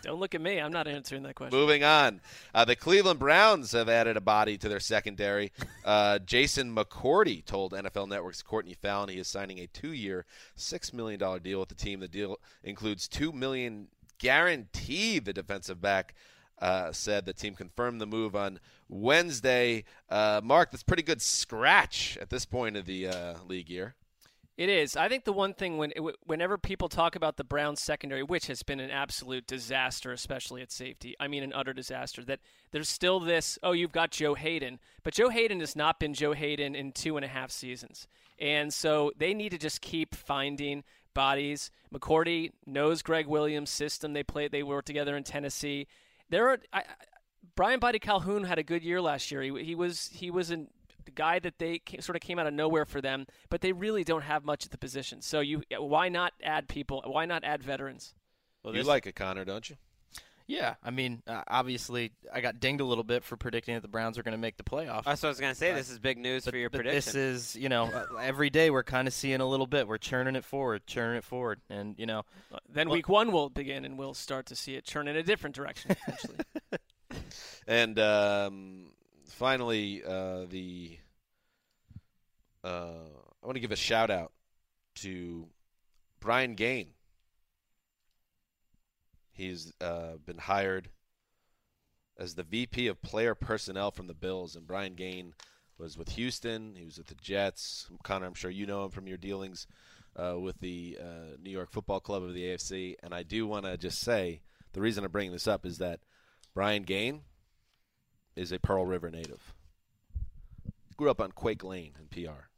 [0.08, 0.58] Don't look at me.
[0.60, 1.60] I'm not answering that question.
[1.60, 2.22] Moving on.
[2.56, 5.52] Uh, the Cleveland Browns have added a body to their secondary.
[5.84, 10.26] Uh, Jason McCourty told NFL Network's Courtney Fallon he is signing a two-year,
[10.58, 12.00] $6 million deal with the team.
[12.00, 16.16] The deal includes $2 million guaranteed, the defensive back
[16.60, 17.26] uh, said.
[17.26, 19.84] The team confirmed the move on Wednesday.
[20.10, 23.96] Uh, Mark, that's pretty good scratch at this point of the uh, league year.
[24.58, 24.98] It is.
[24.98, 25.94] I think the one thing when
[26.26, 30.72] whenever people talk about the Browns secondary, which has been an absolute disaster, especially at
[30.72, 32.40] safety, I mean an utter disaster, that
[32.72, 36.34] there's still this, oh, you've got Joe Haden, But Joe Haden has not been Joe
[36.34, 38.08] Haden in two and a half seasons.
[38.40, 40.84] And so they need to just keep finding
[41.18, 41.72] bodies.
[41.92, 44.14] McCourty knows Gregg Williams' system.
[44.14, 45.88] They played they worked together in Tennessee.
[46.30, 46.84] There are I,
[47.58, 49.42] Briean Boddy-Calhoun had a good year last year.
[49.42, 50.68] He, he was he was an
[51.06, 53.72] the guy that they came, sort of came out of nowhere for them, but they
[53.72, 55.22] really don't have much at the position.
[55.22, 57.02] So you, why not add people?
[57.06, 58.14] Why not add veterans?
[58.64, 59.78] Well, you like it, Connor, don't you?
[60.48, 63.90] Yeah, I mean, uh, obviously, I got dinged a little bit for predicting that the
[63.90, 65.04] Browns are going to make the playoffs.
[65.04, 65.74] That's what I was going to say.
[65.74, 67.14] This is big news but, for your but prediction.
[67.14, 69.90] This is, you know, uh, every day we're kind of seeing a little bit.
[69.90, 72.24] We're churning it forward, churning it forward, and you know,
[72.70, 75.24] then well, week one will begin, and we'll start to see it churn in a
[75.24, 75.98] different direction.
[76.06, 76.38] Potentially.
[77.68, 78.92] and um,
[79.26, 80.98] finally, uh, the
[82.64, 83.04] uh,
[83.44, 84.32] I want to give a shout out
[84.96, 85.48] to
[86.22, 86.94] Brian Gaine.
[89.38, 90.90] He's uh, been hired
[92.18, 95.34] as the VP of Player Personnel from the Bills, and Brian Gaine
[95.78, 96.76] was with Houston.
[96.76, 97.88] He was with the Jets.
[98.04, 99.68] Connor, I'm sure you know him from your dealings
[100.16, 102.96] uh, with the uh, New York Football Club of the AFC.
[103.04, 104.42] And I do want to just say
[104.74, 106.00] the reason I'm bringing this up is that
[106.56, 107.22] Brian Gaine
[108.36, 109.54] is a Pearl River native.
[110.98, 112.50] Grew up on Quake Lane in PR.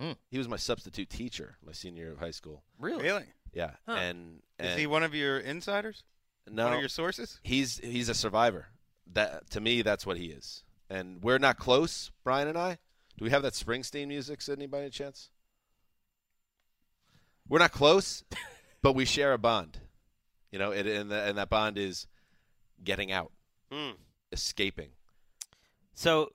[0.00, 0.16] Mm.
[0.30, 2.62] He was my substitute teacher my senior year of high school.
[2.78, 3.02] Really?
[3.02, 3.26] Really?
[3.54, 3.92] Yeah, Huh.
[3.94, 6.02] and, and Is he one of your insiders?
[6.50, 7.38] no, One of your sources?
[7.42, 8.66] He's he's a survivor.
[9.12, 10.62] That to me, that's what he is.
[10.90, 12.78] And we're not close, Brian and I.
[13.16, 15.30] Do we have that Springsteen music, Sydney, by any chance?
[17.48, 18.24] We're not close,
[18.82, 19.78] but we share a bond.
[20.50, 22.06] You know, it, and, the, and that bond is
[22.82, 23.32] getting out,
[23.72, 23.94] Mm.
[24.32, 24.90] escaping.
[25.94, 26.32] So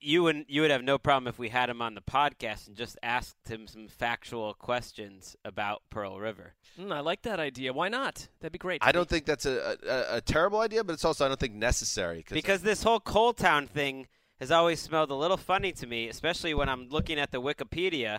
[0.00, 2.76] you would you would have no problem if we had him on the podcast and
[2.76, 6.54] just asked him some factual questions about Pearl River.
[6.78, 7.72] Mm, I like that idea.
[7.72, 8.28] Why not?
[8.40, 8.80] That'd be great.
[8.82, 11.54] I don't think that's a, a, a terrible idea, but it's also I don't think
[11.54, 12.24] necessary.
[12.28, 14.06] Because this whole Coal Town thing
[14.40, 18.18] has always smelled a little funny to me, especially when I'm looking at the Wikipedia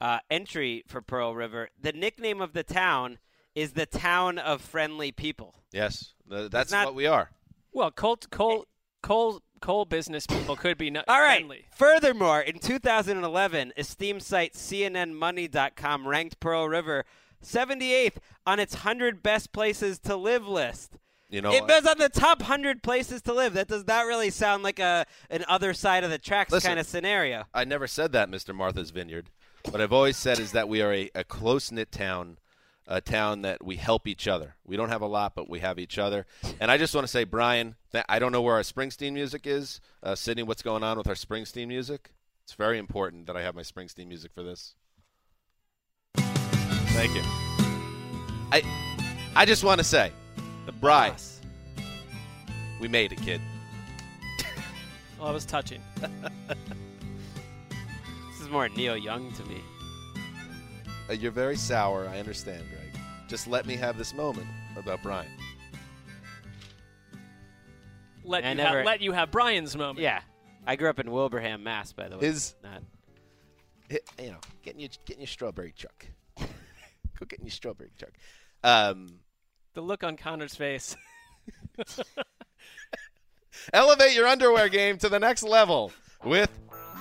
[0.00, 1.68] uh, entry for Pearl River.
[1.80, 3.18] The nickname of the town
[3.54, 5.54] is the town of friendly people.
[5.72, 7.30] yes, that's not- what we are.
[7.72, 8.66] Well, coal, coal,
[9.02, 11.38] coal, coal business people could be not All right.
[11.38, 11.64] friendly.
[11.70, 17.06] Furthermore, in 2011, esteemed site CNNMoney.com ranked Pearl River
[17.42, 20.98] 78th on its 100 best places to live list.
[21.30, 23.54] You know, it was on the top 100 places to live.
[23.54, 26.68] That does not really sound like a an other side of the tracks Listen.
[26.68, 27.44] kind of scenario.
[27.54, 28.54] I never said that, Mr.
[28.54, 29.30] Martha's Vineyard.
[29.70, 32.36] What I've always said is that we are a, a close knit town,
[32.86, 34.56] a town that we help each other.
[34.64, 36.26] We don't have a lot, but we have each other.
[36.60, 37.76] And I just want to say, Brian,
[38.08, 39.80] I don't know where our Springsteen music is.
[40.02, 42.10] Uh, Sydney, what's going on with our Springsteen music?
[42.44, 44.74] It's very important that I have my Springsteen music for this.
[46.16, 47.22] Thank you.
[48.52, 48.62] I,
[49.34, 50.12] I just want to say,
[50.66, 51.40] The Bry, boss.
[52.80, 53.40] we made it, kid.
[55.18, 55.80] Well, that was touching.
[58.30, 59.62] This is more Neil Young to me.
[61.08, 62.08] Uh, you're very sour.
[62.08, 63.02] I understand, Greg.
[63.28, 65.30] Just let me have this moment about Brian.
[68.24, 69.98] Let I you never- have, let you have Brian's moment.
[70.00, 70.20] Yeah.
[70.66, 72.26] I grew up in Wilbraham, Mass, by the way.
[72.26, 72.82] His- Not-
[73.88, 76.06] hit, you know, getting your getting your strawberry truck.
[76.38, 78.12] Go get in your strawberry truck.
[78.62, 79.20] Um,
[79.74, 80.96] The look on Connor's face.
[83.72, 85.92] elevate your underwear game to the next level
[86.24, 86.50] with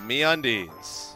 [0.06, 1.13] MeUndies.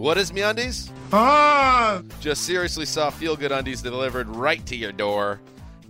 [0.00, 0.90] What is MeUndies?
[1.12, 2.00] Ah!
[2.20, 5.42] Just seriously soft feel-good undies delivered right to your door.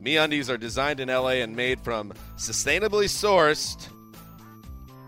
[0.03, 3.87] MeUndies are designed in LA and made from sustainably sourced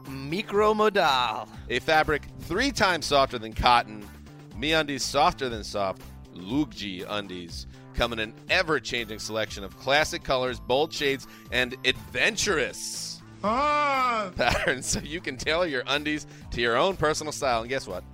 [0.05, 1.49] Micromodal.
[1.69, 4.09] A fabric three times softer than cotton.
[4.57, 6.01] MeUndies softer than soft.
[6.33, 14.87] Lugji undies come in an ever-changing selection of classic colors, bold shades, and adventurous patterns,
[14.87, 17.63] so you can tailor your undies to your own personal style.
[17.63, 18.05] And guess what?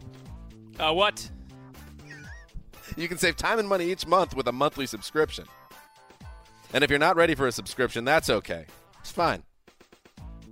[0.79, 1.31] Uh, what?
[2.97, 5.45] You can save time and money each month with a monthly subscription.
[6.73, 8.67] And if you're not ready for a subscription, that's okay.
[9.01, 9.43] It's fine.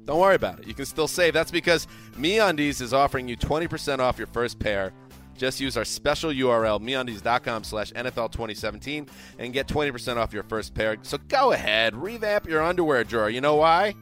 [0.04, 0.66] Don't worry about it.
[0.66, 1.34] You can still save.
[1.34, 4.92] That's because MeUndies is offering you 20% off your first pair.
[5.36, 9.06] Just use our special URL, MeUndies.com slash NFL 2017,
[9.38, 10.96] and get 20% off your first pair.
[11.02, 13.28] So go ahead, revamp your underwear drawer.
[13.28, 13.94] You know why?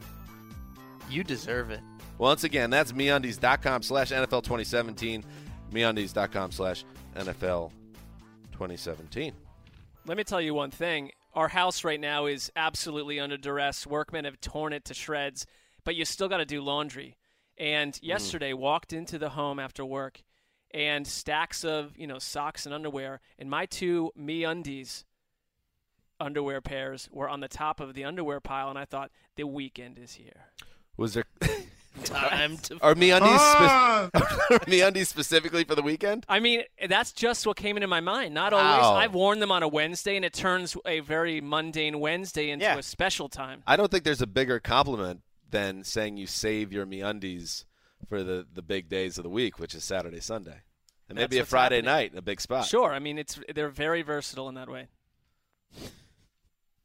[1.10, 1.80] You deserve it.
[2.18, 5.24] Once again, that's MeUndies.com slash NFL 2017,
[5.74, 6.84] MeUndies.com slash
[7.16, 7.70] NFL
[8.52, 9.32] 2017.
[10.06, 11.10] Let me tell you one thing.
[11.34, 13.86] Our house right now is absolutely under duress.
[13.86, 15.46] Workmen have torn it to shreds,
[15.84, 17.16] but you still got to do laundry.
[17.58, 18.02] And mm.
[18.02, 20.22] yesterday, walked into the home after work,
[20.70, 25.04] and stacks of you know socks and underwear, and my two MeUndies
[26.20, 29.98] underwear pairs were on the top of the underwear pile, and I thought the weekend
[29.98, 30.46] is here.
[30.96, 31.24] Was there
[32.02, 34.10] Time to are MeUndies Ah!
[34.14, 36.26] are MeUndies specifically for the weekend?
[36.28, 38.34] I mean, that's just what came into my mind.
[38.34, 38.82] Not always.
[38.82, 38.94] Wow.
[38.96, 42.78] I've worn them on a Wednesday, and it turns a very mundane Wednesday into Yeah.
[42.78, 43.62] a special time.
[43.66, 47.64] I don't think there's a bigger compliment than saying you save your MeUndies
[48.08, 50.62] for the, the big days of the week, which is Saturday, Sunday.
[51.08, 51.94] And maybe a Friday happening.
[51.94, 52.66] night in a big spot.
[52.66, 52.90] Sure.
[52.92, 54.88] I mean, it's they're very versatile in that way.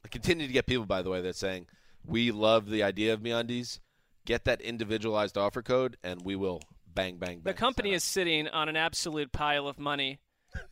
[0.05, 1.67] I continue to get people, by the way, that saying,
[2.05, 3.79] We love the idea of MeUndies.
[4.29, 6.61] Get that individualized offer code and we will
[6.93, 7.51] bang bang bang.
[7.51, 10.19] The company is sitting on an absolute pile of money,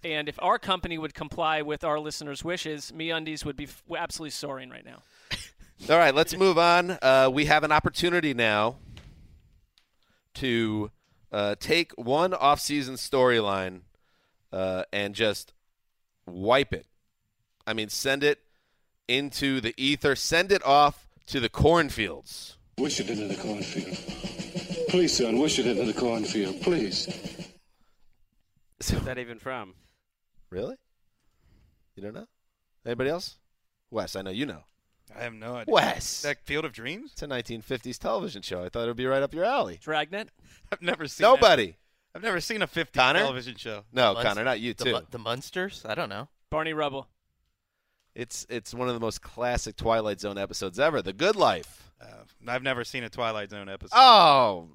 [0.04, 4.30] and if our company would comply with our listeners' wishes, MeUndies would be f- absolutely
[4.30, 5.02] soaring right now.
[5.90, 7.00] All right, let's move on.
[7.02, 8.76] Uh, we have an opportunity now
[10.36, 10.92] to
[11.32, 13.82] uh, take one off-season storyline
[14.54, 15.52] uh, and just
[16.28, 16.86] wipe it.
[17.66, 18.38] I mean, send it
[19.08, 20.16] into the ether.
[20.16, 22.57] Send it off to the cornfields.
[22.78, 23.98] Wish it into the cornfield.
[24.90, 26.62] Please, son, wish it into the cornfield.
[26.62, 27.08] Please.
[28.90, 29.74] Where's that even from?
[30.52, 30.76] Really?
[31.96, 32.28] You don't know?
[32.86, 33.38] Anybody else?
[33.90, 34.64] Wes, I know you know.
[35.18, 35.74] I have no idea.
[35.74, 36.22] Wes.
[36.22, 37.12] That Field of Dreams?
[37.14, 38.64] It's a 1950s television show.
[38.64, 39.80] I thought it would be right up your alley.
[39.82, 40.30] Dragnet?
[40.72, 41.66] I've never seen Nobody.
[41.68, 41.76] that.
[42.16, 43.20] I've never seen a 50s Connor?
[43.20, 43.84] television show.
[43.92, 44.92] No, Munst- Connor, not you too.
[44.92, 45.84] Mun- the Munsters?
[45.86, 46.28] I don't know.
[46.52, 47.08] Barney Rubble.
[48.16, 51.02] It's it's one of the most classic Twilight Zone episodes ever.
[51.02, 51.87] The Good Life.
[52.00, 52.06] Uh,
[52.48, 53.96] I've never seen a Twilight Zone episode.
[53.98, 54.70] Oh,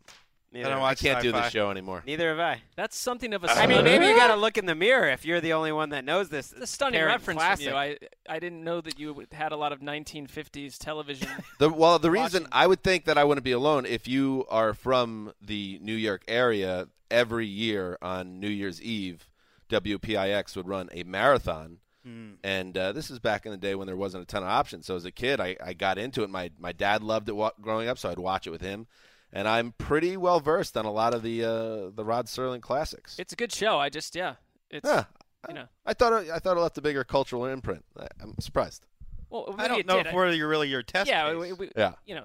[0.52, 1.44] Neither I don't watch I can't do sci-fi.
[1.44, 2.02] the show anymore.
[2.06, 2.61] Neither have I.
[2.76, 3.50] That's something of a.
[3.50, 5.90] I mean, maybe you got to look in the mirror if you're the only one
[5.90, 6.52] that knows this.
[6.52, 7.64] It's a stunning reference classic.
[7.68, 7.78] from you.
[7.78, 7.96] I
[8.28, 11.28] I didn't know that you had a lot of 1950s television.
[11.58, 14.74] The, well, the reason I would think that I wouldn't be alone if you are
[14.74, 16.88] from the New York area.
[17.11, 19.30] Every year on New Year's Eve,
[19.68, 22.32] WPIX would run a marathon, Hmm.
[22.42, 24.86] and uh, this is back in the day when there wasn't a ton of options.
[24.86, 26.30] So as a kid, I, I got into it.
[26.30, 28.86] My my dad loved it wa- growing up, so I'd watch it with him,
[29.32, 33.16] and I'm pretty well versed on a lot of the uh, the Rod Serling classics.
[33.18, 33.78] it's a good show.
[33.78, 34.34] I just yeah,
[34.70, 35.04] it's Yeah.
[35.48, 35.66] you know.
[35.86, 37.84] I thought it, I thought it left a bigger cultural imprint.
[37.98, 38.84] I, I'm surprised.
[39.30, 40.06] Well, I don't it know did.
[40.08, 41.38] if I- we're really your test yeah, case.
[41.40, 41.92] we, we, Yeah.
[42.04, 42.24] You know,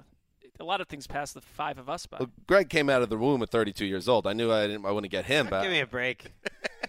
[0.59, 2.17] a lot of things passed the five of us by.
[2.19, 4.25] Well, Gregg came out of the womb at 32 years old.
[4.25, 4.85] I knew I didn't.
[4.85, 6.33] I wouldn't get him, but Give me a break.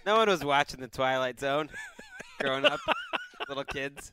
[0.07, 1.69] no one was watching the Twilight Zone
[2.39, 2.79] growing up.
[3.49, 4.11] Little kids.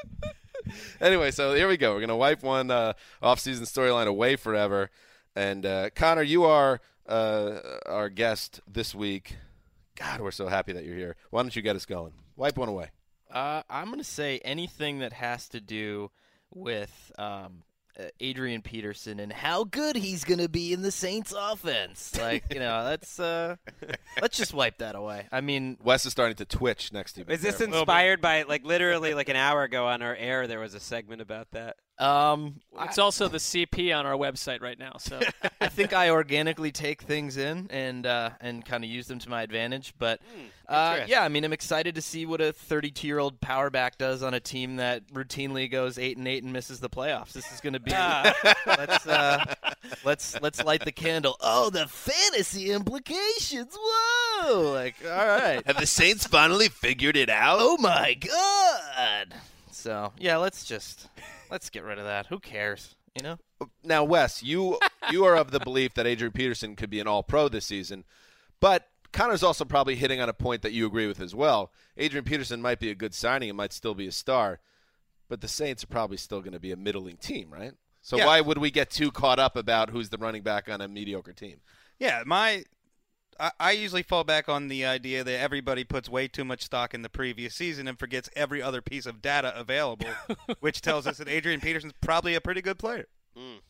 [1.00, 1.94] anyway, so here we go.
[1.94, 4.90] We're gonna wipe one uh, off-season storyline away forever.
[5.36, 9.36] And uh, Connor, you are uh, our guest this week.
[9.96, 11.16] God, we're so happy that you're here.
[11.30, 12.12] Why don't you get us going?
[12.36, 12.90] Wipe one away.
[13.30, 16.10] Uh, I'm going to say anything that has to do
[16.52, 17.62] with um,
[18.20, 22.16] Adrian Peterson and how good he's going to be in the Saints offense.
[22.18, 23.56] Like, you know, let's uh,
[24.22, 25.26] let's just wipe that away.
[25.32, 27.26] I mean, Wes is starting to twitch next to you.
[27.28, 30.46] Is this inspired by like literally like an hour ago on our air?
[30.46, 31.76] There was a segment about that.
[31.98, 34.96] Um, It's also the CP on our website right now.
[34.98, 35.20] So
[35.60, 39.28] I think I organically take things in and uh, and kind of use them to
[39.30, 39.94] my advantage.
[39.98, 40.20] But
[40.68, 43.98] uh, yeah, I mean, I'm excited to see what a 32 year old power back
[43.98, 47.32] does on a team that routinely goes eight and eight and misses the playoffs.
[47.32, 47.90] This is going to be
[48.66, 49.54] let's uh,
[50.04, 51.36] let's let's light the candle.
[51.40, 53.76] Oh, the fantasy implications!
[53.76, 54.72] Whoa!
[54.72, 55.62] Like, all right.
[55.66, 57.58] Have the Saints finally figured it out?
[57.60, 59.34] Oh my god!
[59.72, 61.08] So yeah, let's just
[61.50, 62.26] let's get rid of that.
[62.26, 62.94] Who cares?
[63.14, 63.38] You know.
[63.82, 64.78] Now, Wes, you
[65.10, 68.04] you are of the belief that Adrian Peterson could be an All-Pro this season,
[68.60, 71.72] but Connor's also probably hitting on a point that you agree with as well.
[71.96, 74.60] Adrian Peterson might be a good signing and might still be a star,
[75.28, 77.72] but the Saints are probably still going to be a middling team, right?
[78.02, 78.26] So Yeah.
[78.26, 81.32] why would we get too caught up about who's the running back on a mediocre
[81.32, 81.60] team?
[81.98, 82.64] Yeah, my
[83.38, 86.94] I, I usually fall back on the idea that everybody puts way too much stock
[86.94, 90.08] in the previous season and forgets every other piece of data available,
[90.60, 93.06] which tells us that Adrian Peterson's probably a pretty good player.
[93.36, 93.60] Mm.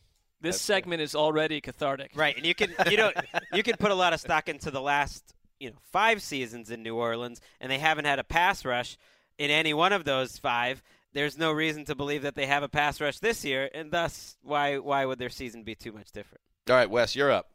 [0.40, 2.12] this segment is already cathartic.
[2.14, 3.10] Right, and you can you know
[3.52, 6.82] you can put a lot of stock into the last you know five seasons in
[6.82, 8.96] New Orleans, and they haven't had a pass rush
[9.36, 10.82] in any one of those five.
[11.12, 14.36] There's no reason to believe that they have a pass rush this year, and thus
[14.42, 16.40] why why would their season be too much different?
[16.70, 17.50] All right, Wes, you're up.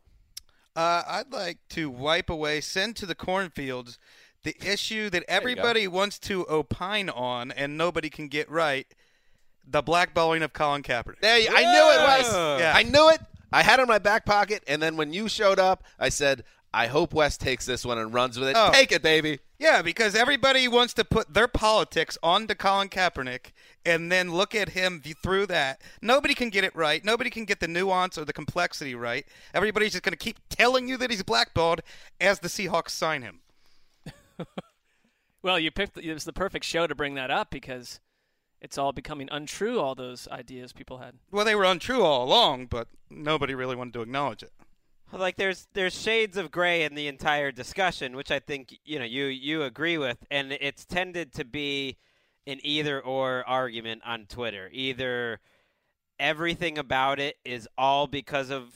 [0.75, 3.99] Uh, I'd like to wipe away, send to the cornfields,
[4.43, 8.87] the issue that everybody wants to opine on and nobody can get right:
[9.67, 11.19] the blackballing of Colin Kaepernick.
[11.21, 12.33] There, you- I knew it, Wes.
[12.59, 12.73] Yeah.
[12.75, 13.21] I knew it.
[13.51, 16.43] I had it in my back pocket, and then when you showed up, I said,
[16.73, 18.55] I hope Wes takes this one and runs with it.
[18.57, 18.71] Oh.
[18.73, 19.39] Take it, baby.
[19.59, 23.51] Yeah, because everybody wants to put their politics onto Colin Kaepernick
[23.85, 25.81] and then look at him through that.
[26.01, 27.03] Nobody can get it right.
[27.03, 29.25] Nobody can get the nuance or the complexity right.
[29.53, 31.81] Everybody's just going to keep telling you that he's blackballed
[32.21, 33.41] as the Seahawks sign him.
[35.43, 37.99] Well, you picked it was the perfect show to bring that up because
[38.61, 39.77] it's all becoming untrue.
[39.77, 41.15] All those ideas people had.
[41.31, 44.53] Well, they were untrue all along, but nobody really wanted to acknowledge it.
[45.11, 49.05] like there's there's shades of gray in the entire discussion, which I think you know
[49.05, 51.97] you you agree with, and it's tended to be
[52.45, 54.69] an either or argument on Twitter.
[54.71, 55.39] Either
[56.19, 58.73] everything about it is all because of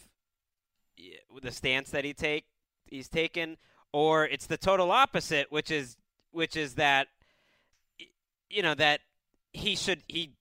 [1.41, 2.45] the stance that he take
[2.89, 3.57] he's taken,
[3.91, 5.97] or it's the total opposite, which is
[6.32, 7.07] which is that
[8.49, 9.01] you know that
[9.53, 10.32] he should he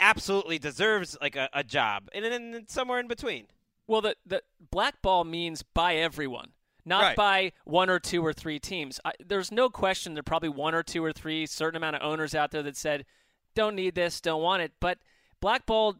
[0.00, 3.46] absolutely deserves like a, a job, and then somewhere in between.
[3.86, 6.52] Well, the the blackball means by everyone,
[6.88, 7.16] not Right.
[7.16, 8.98] by one or two or three teams.
[9.04, 12.02] I, there's no question there are probably one or two or three certain amount of
[12.02, 13.04] owners out there that said,
[13.54, 14.98] "Don't need this, don't want it." But
[15.40, 15.96] blackball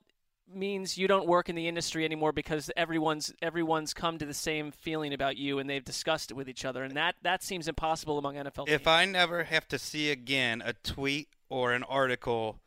[0.53, 4.71] means you don't work in the industry anymore because everyone's everyone's come to the same
[4.73, 8.19] feeling about you and they've discussed it with each other, and that that seems impossible
[8.19, 8.71] among NFL teams.
[8.81, 12.59] If I never have to see again a tweet or an article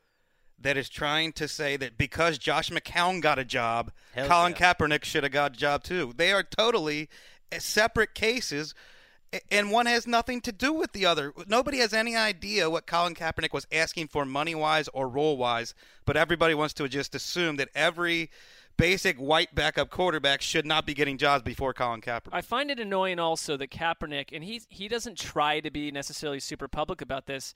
[0.60, 4.74] that is trying to say that because Josh McCown got a job, Hell Colin yeah.
[4.74, 6.14] Kaepernick should have got a job too.
[6.16, 7.10] They are totally
[7.60, 8.74] separate cases,
[9.50, 11.34] and one has nothing to do with the other.
[11.48, 15.74] Nobody has any idea what Colin Kaepernick was asking for money wise or role wise,
[16.06, 18.30] but everybody wants to just assume that every
[18.78, 22.30] basic white backup quarterback should not be getting jobs before Colin Kaepernick.
[22.32, 26.40] I find it annoying also that Kaepernick, and he he doesn't try to be necessarily
[26.40, 27.54] super public about this,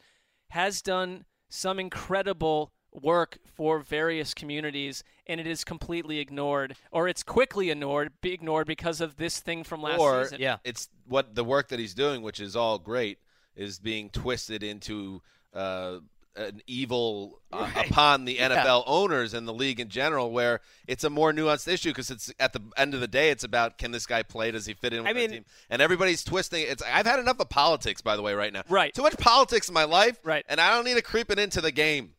[0.50, 2.72] has done some incredible
[3.02, 8.68] work for various communities, and it is completely ignored, or it's quickly ignored, be ignored
[8.68, 10.58] because of this thing from last or season.
[10.64, 13.20] it's what the work that he's doing, which is all great,
[13.56, 15.22] is being twisted into
[15.54, 16.00] uh,
[16.36, 17.89] an evil uh, Right.
[17.89, 18.50] upon the Yeah.
[18.66, 22.30] NFL owners and the league in general, where it's a more nuanced issue because it's
[22.41, 24.52] at the end of the day, it's about can this guy play?
[24.52, 25.46] Does he fit in with I the mean- team?
[25.70, 26.66] And everybody's twisting.
[26.68, 28.64] It's I've had enough of politics, by the way, right now.
[28.68, 28.93] Right.
[28.93, 30.20] Too much politics in my life.
[30.26, 30.43] Right.
[30.50, 32.14] And I don't need to creep it into the game.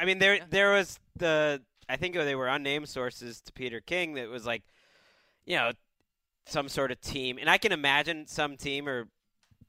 [0.00, 4.14] I mean, there there was the I think they were unnamed sources to Peter King
[4.14, 4.62] that was like,
[5.44, 5.72] you know,
[6.46, 9.08] some sort of team, and I can imagine some team or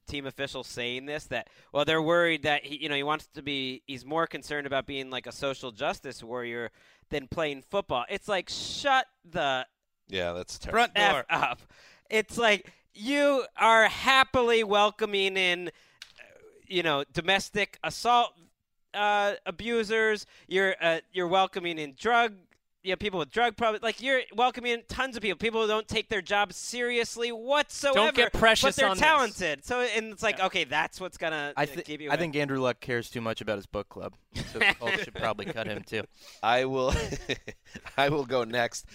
[0.07, 3.41] team officials saying this that well they're worried that he you know he wants to
[3.41, 6.69] be he's more concerned about being like a social justice warrior
[7.11, 8.05] than playing football.
[8.09, 9.65] It's like shut the
[10.07, 10.77] Yeah, that's terrible.
[10.77, 11.61] Front F up.
[12.09, 16.23] It's like you are happily welcoming in, uh,
[16.67, 18.33] you know, domestic assault
[18.93, 20.25] uh, abusers.
[20.47, 22.33] You're uh, you're welcoming in drug,
[22.83, 23.83] you know, people with drug problems.
[23.83, 25.37] Like you're welcoming in tons of people.
[25.37, 27.95] People who don't take their jobs seriously whatsoever.
[27.95, 29.01] Don't get precious but they're on this.
[29.01, 29.65] talented.
[29.65, 32.09] So and it's like okay, that's what's gonna I, uh, thi- keep you.
[32.09, 32.21] I away.
[32.21, 34.13] think Andrew Luck cares too much about his book club.
[34.51, 36.03] So the should probably cut him too.
[36.41, 36.93] I will
[37.97, 38.85] I will go next.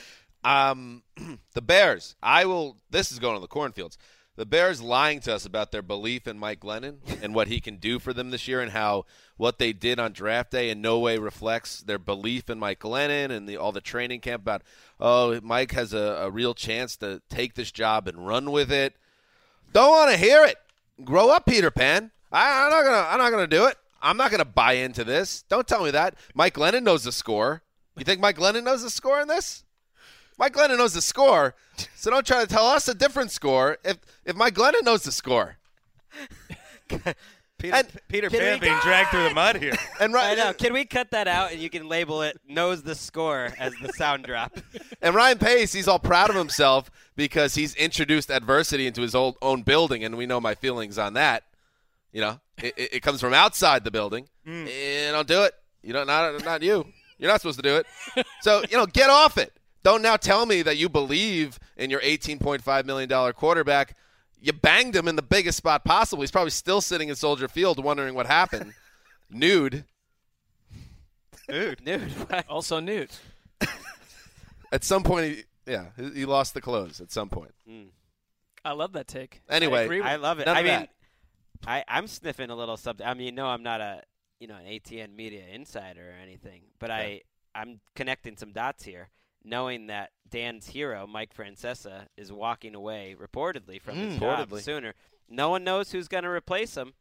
[0.45, 1.03] Um,
[1.55, 2.15] the Bears.
[2.23, 3.99] I will this is going to the cornfields.
[4.37, 7.77] The Bears lying to us about their belief in Mike Glennon and what he can
[7.77, 9.07] do for them this year and how
[9.39, 13.31] what they did on draft day in no way reflects their belief in Mike Glennon
[13.31, 14.63] and the all the training camp about
[15.01, 18.95] oh Mike has a, a real chance to take this job and run with it.
[19.73, 20.59] Don't want to hear it.
[21.03, 22.11] Grow up, Peter Pan.
[22.31, 23.09] I, I'm not gonna.
[23.09, 23.77] I'm not gonna do it.
[24.03, 25.43] I'm not gonna buy into this.
[25.49, 26.15] Don't tell me that.
[26.35, 27.63] Mike Glennon knows the score.
[27.97, 29.65] You think Mike Glennon knows the score in this?
[30.39, 31.55] Mike Glennon knows the score,
[31.95, 33.79] so don't try to tell us a different score.
[33.85, 35.57] If if Mike Glennon knows the score,
[37.59, 39.75] Peter, And- Peter Can Pan we- being dragged through the mud here.
[39.99, 40.53] and Ryan, I Ryan, know.
[40.53, 43.91] Can we cut that out and you can label it "knows the score" as the
[43.95, 44.59] sound drop?
[45.03, 49.37] and Ryan Pace, he's all proud of himself because he's introduced adversity into his old,
[49.41, 51.45] own building, and we know my feelings on that.
[52.13, 54.29] You know, it, it, it comes from outside the building.
[54.47, 55.55] Eh, don't do it.
[55.83, 56.07] You don't.
[56.07, 56.87] Not not you.
[57.19, 58.27] You're not supposed to do it.
[58.43, 59.53] So you know, get off it.
[59.87, 63.97] Don't now tell me that you believe in your 18.5 million dollar quarterback.
[64.43, 66.25] You banged him in the biggest spot possible.
[66.25, 68.75] He's probably still sitting in Soldier Field wondering what happened.
[69.31, 69.85] Nude.
[71.49, 71.85] Nude.
[71.85, 72.11] Dude,
[72.49, 73.11] Also, nude.
[74.73, 77.01] At some point, he, yeah, he he lost the clothes.
[77.01, 77.55] At some point.
[77.65, 77.85] Hmm.
[78.65, 79.41] I love that take.
[79.49, 80.49] Anyway, I, agree with I love it.
[80.49, 80.91] I mean, that.
[81.65, 83.07] I I'm sniffing a little something.
[83.07, 84.03] I mean, no, I'm not a
[84.41, 87.21] you know an ATN media insider or anything, but I
[87.55, 89.11] I'm connecting some dots here,
[89.47, 94.21] knowing that Dan's hero Mike Francesa is walking away reportedly from his Mm.
[94.21, 94.61] job Reportedly.
[94.63, 94.95] sooner.
[95.29, 96.93] No one knows who's going to replace him.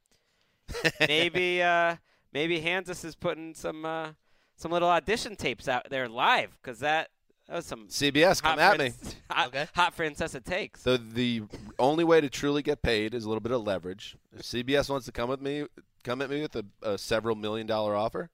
[1.07, 1.95] maybe uh
[2.33, 4.09] maybe Hanzus is putting some uh
[4.55, 7.09] some little audition tapes out there live because that
[7.47, 8.89] That was some CBS, come hot at me.
[8.89, 10.81] Fran- Hot, hot Francesa takes.
[10.81, 11.43] So the
[11.77, 14.15] only way to truly get paid is a little bit of leverage.
[14.33, 15.65] If CBS wants to come with me,
[16.03, 18.29] come at me with a, a several million dollar offer.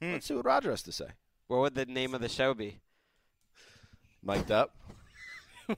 [0.00, 1.06] Let's see what Roger has to say.
[1.48, 2.78] What would the name of the show be?
[4.24, 4.74] Mic'd up.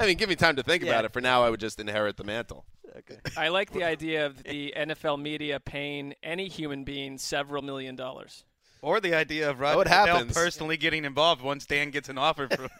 [0.00, 1.12] I mean, give me time to think about it.
[1.12, 2.64] For now, I would just inherit the mantle.
[2.96, 3.18] Okay.
[3.36, 8.44] I like the idea of the NFL media paying any human being several million dollars.
[8.82, 12.68] Or the idea of Roger it personally getting involved once Dan gets an offer from.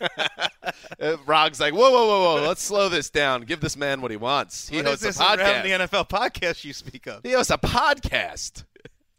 [1.00, 2.46] Uh, Rog's like, whoa, whoa, whoa, whoa!
[2.46, 3.42] Let's slow this down.
[3.42, 4.68] Give this man what he wants.
[4.68, 5.38] He What hosts is this a podcast.
[5.38, 7.22] around the NFL podcast you speak of?
[7.24, 8.64] He hosts a podcast.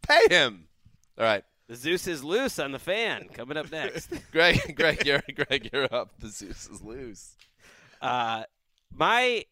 [0.02, 0.68] Pay him.
[1.18, 3.28] All right, The Zeus is loose on the fan.
[3.32, 4.10] Coming up next.
[4.32, 4.76] Gregg.
[4.76, 5.70] Gregg, you're Gregg.
[5.72, 6.10] You're up.
[6.18, 7.36] The Zeus is loose.
[8.02, 8.44] Uh,
[8.92, 9.44] my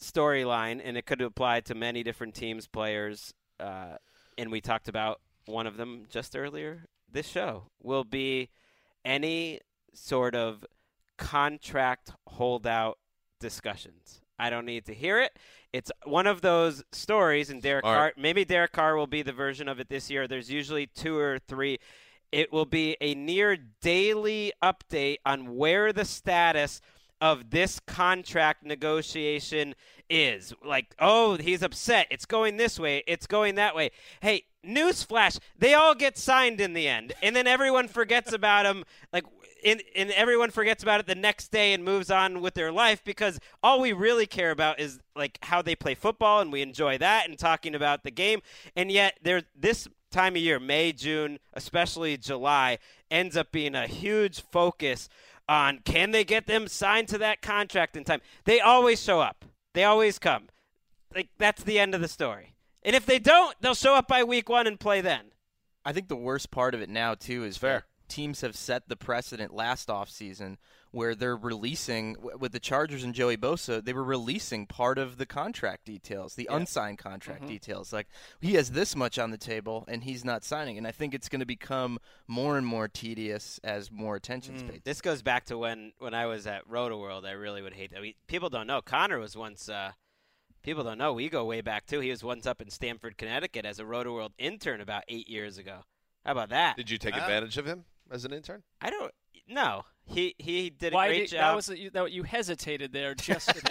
[0.00, 3.96] storyline, and it could apply to many different teams, players, uh,
[4.38, 6.84] and we talked about one of them just earlier.
[7.10, 8.50] This show will be
[9.04, 9.60] any
[9.94, 10.64] sort of
[11.16, 12.98] contract holdout
[13.40, 14.20] discussions.
[14.38, 15.32] I don't need to hear it.
[15.72, 18.18] It's one of those stories, and Derek All Carr, right.
[18.18, 20.26] maybe Derek Carr will be the version of it this year.
[20.26, 21.78] There's usually two or three.
[22.32, 26.80] It will be a near daily update on where the status
[27.20, 29.74] of this contract negotiation
[30.10, 30.52] is.
[30.64, 32.06] Like, oh, he's upset.
[32.10, 33.02] It's going this way.
[33.06, 33.90] It's going that way.
[34.20, 38.84] Hey, newsflash: they all get signed in the end, and then everyone forgets about them.
[39.12, 39.24] Like,
[39.66, 43.02] and, and everyone forgets about it the next day and moves on with their life
[43.04, 46.96] because all we really care about is like how they play football, and we enjoy
[46.98, 48.40] that and talking about the game.
[48.76, 52.78] And yet, there this time of year, May, June, especially July,
[53.10, 55.08] ends up being a huge focus
[55.48, 58.20] on can they get them signed to that contract in time.
[58.44, 59.44] They always show up.
[59.74, 60.48] They always come.
[61.14, 62.54] Like that's the end of the story.
[62.82, 65.32] And if they don't, they'll show up by week one and play then.
[65.84, 67.84] I think the worst part of it now too is fair.
[68.08, 70.56] Teams have set the precedent last offseason
[70.92, 75.26] where they're releasing with the Chargers and Joey Bosa, they were releasing part of the
[75.26, 77.48] contract details, the unsigned contract Mhm.
[77.48, 77.92] details.
[77.92, 78.06] Like
[78.40, 81.28] he has this much on the table and he's not signing, and I think it's
[81.28, 84.82] going to become more and more tedious as more attention's paid.
[84.84, 87.26] This goes back to when when I was at Rotoworld.
[87.26, 88.00] I really would hate that.
[88.00, 89.68] We, people don't know Connor was once.
[89.68, 89.92] Uh,
[90.62, 92.00] people don't know we go way back too.
[92.00, 95.84] He was once up in Stamford, Connecticut, as a Rotoworld intern about eight years ago.
[96.24, 96.76] How about that?
[96.76, 98.62] Did you take Uh, advantage of him as an intern?
[98.80, 99.12] I don't.
[99.48, 101.40] No, he he did a Why great did, job.
[101.40, 103.50] that was you, that you hesitated there just.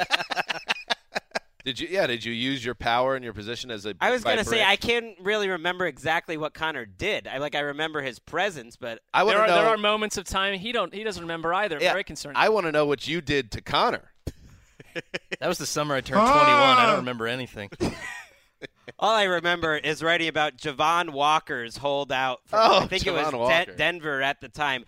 [1.66, 1.88] Did you?
[1.90, 2.06] Yeah.
[2.06, 3.96] Did you use your power and your position as a?
[4.00, 4.64] I was gonna say?
[4.64, 7.28] I can't really remember exactly what Connor did.
[7.28, 10.26] I like I remember his presence, but I there wanna are there are moments of
[10.26, 11.80] time he don't he doesn't remember either.
[11.82, 12.38] Yeah, Very concerning.
[12.38, 14.12] I want to know what you did to Connor.
[15.40, 16.38] That was the summer I turned 21.
[16.38, 17.70] I don't remember anything.
[19.00, 22.42] All I remember is writing about Javon Walker's holdout.
[22.46, 23.76] For, Oh, I think it was Javon Den- Walker.
[23.76, 24.86] Denver at the time,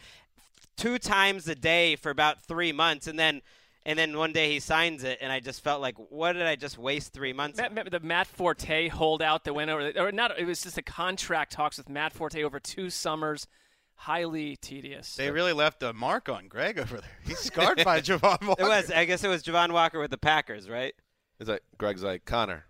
[0.75, 3.41] two times a day for about three months, and then
[3.85, 6.57] and then one day he signs it, and I just felt like, what did I
[6.57, 7.57] just waste three months?
[7.57, 10.37] Matt, Matt- the Matt Forte holdout that went over, or not?
[10.37, 13.47] It was just a contract talks with Matt Forte over two summers.
[13.99, 15.15] Highly tedious.
[15.15, 17.09] They really left a mark on Gregg over there.
[17.25, 18.61] He's scarred by Javon Walker.
[18.61, 20.93] It was, I guess, it was Javon Walker with the Packers, right?
[21.39, 22.65] It's like Gregg's like Connor.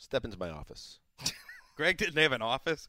[0.00, 0.98] Step into my office.
[1.76, 2.88] Gregg didn't have an office.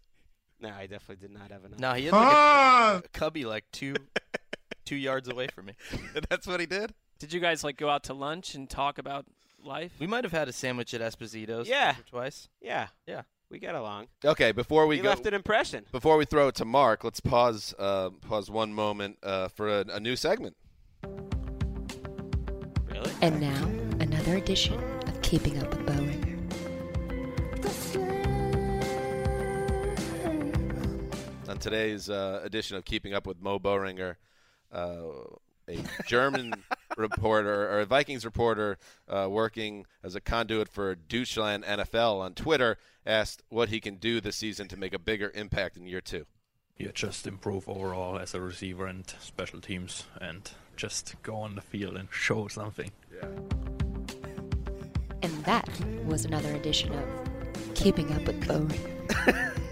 [0.61, 1.79] No, I definitely did not have an office.
[1.79, 3.95] No, he had like a, a cubby like two
[4.85, 5.73] two yards away from me.
[6.29, 6.93] That's what he did.
[7.19, 9.25] Did you guys like go out to lunch and talk about
[9.63, 9.91] life?
[9.99, 11.87] We might have had a sandwich at Esposito's Yeah.
[11.87, 12.47] once or twice.
[12.61, 13.23] Yeah, Yeah.
[13.49, 14.07] we got along.
[14.23, 15.85] Okay, before we He go, left an impression.
[15.91, 17.75] before we throw it to Marc, let's pause.
[17.77, 20.55] Uh, pause one moment uh, for a, a new segment.
[22.87, 23.11] Really?
[23.21, 23.65] And now,
[23.99, 26.30] another edition of Keeping Up with Bowringer.
[31.61, 34.15] Today's uh, edition of Keeping Up with Mo Boehringer,
[34.73, 35.03] uh,
[35.67, 36.53] a German
[36.97, 42.77] reporter or a Vikings reporter uh, working as a conduit for Deutschland NFL on Twitter
[43.05, 46.25] asked what he can do this season to make a bigger impact in year two.
[46.77, 51.61] yeah, just improve overall as a receiver and special teams and just go on the
[51.61, 52.89] field and show something.
[53.13, 53.27] Yeah.
[55.21, 55.69] And that
[56.05, 57.05] was another edition of
[57.75, 59.57] Keeping Up with Bowringer.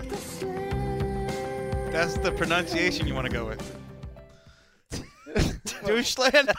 [1.91, 3.75] That's the pronunciation you want to go with.
[5.85, 6.51] Deutschland?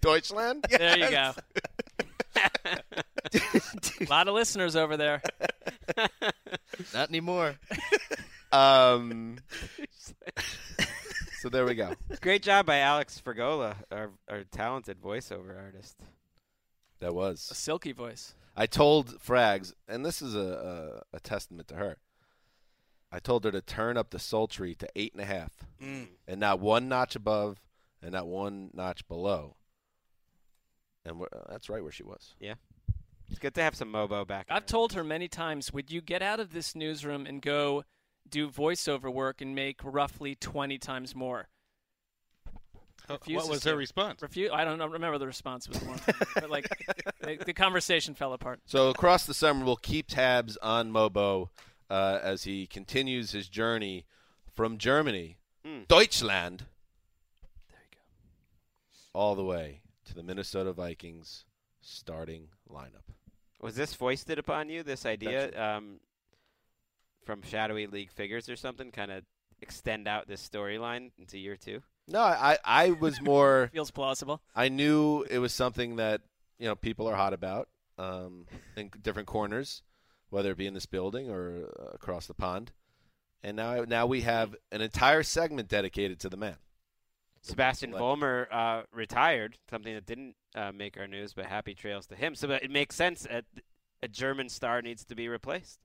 [0.00, 0.64] Deutschland?
[0.70, 1.32] There you go.
[4.00, 5.22] A lot of listeners over there.
[6.94, 7.56] Not anymore.
[8.52, 9.38] Um,
[11.40, 11.94] so there we go.
[12.22, 15.96] Great job by Alex Fergola, our, our talented voiceover artist.
[17.00, 17.48] That was.
[17.50, 18.34] A silky voice.
[18.56, 21.98] I told Frags, and this is a, a, a testament to her.
[23.16, 25.50] I told her to turn up the sultry to eight and a half,
[25.82, 26.08] Mm.
[26.28, 27.62] and not one notch above,
[28.02, 29.56] and not one notch below.
[31.02, 32.34] And we're, uh, that's right where she was.
[32.38, 32.54] Yeah.
[33.30, 34.46] It's good to have some Mobo back.
[34.50, 37.84] I've told her many times, would you get out of this newsroom and go
[38.28, 41.48] do voiceover work and make roughly 20 times more?
[43.06, 43.70] What Refuses was to.
[43.70, 44.20] her response?
[44.20, 46.00] Refu- I don't know, remember the response was long,
[46.34, 46.66] but like
[47.20, 48.60] the, the conversation fell apart.
[48.66, 51.48] So across the summer, we'll keep tabs on Mobo
[51.90, 54.04] uh, as he continues his journey
[54.54, 55.82] from Germany, Hmm.
[55.88, 56.66] Deutschland,
[59.12, 61.44] all the way to the Minnesota Vikings
[61.80, 63.02] starting lineup.
[63.60, 64.82] Was this foisted upon you?
[64.82, 65.98] This idea um,
[67.24, 68.90] from shadowy league figures or something?
[68.90, 69.24] Kind of
[69.62, 71.82] extend out this storyline into year two.
[72.08, 74.40] No, I, I was more feels plausible.
[74.54, 76.20] I knew it was something that
[76.58, 77.68] you know people are hot about
[77.98, 79.82] um, in different corners,
[80.30, 82.72] whether it be in this building or uh, across the pond.
[83.42, 86.56] And now now we have an entire segment dedicated to the man.
[87.42, 92.06] Sebastian Let- Vollmer uh, retired, something that didn't uh, make our news, but happy trails
[92.08, 92.34] to him.
[92.34, 93.24] So it makes sense.
[93.26, 93.42] A,
[94.02, 95.78] a German star needs to be replaced.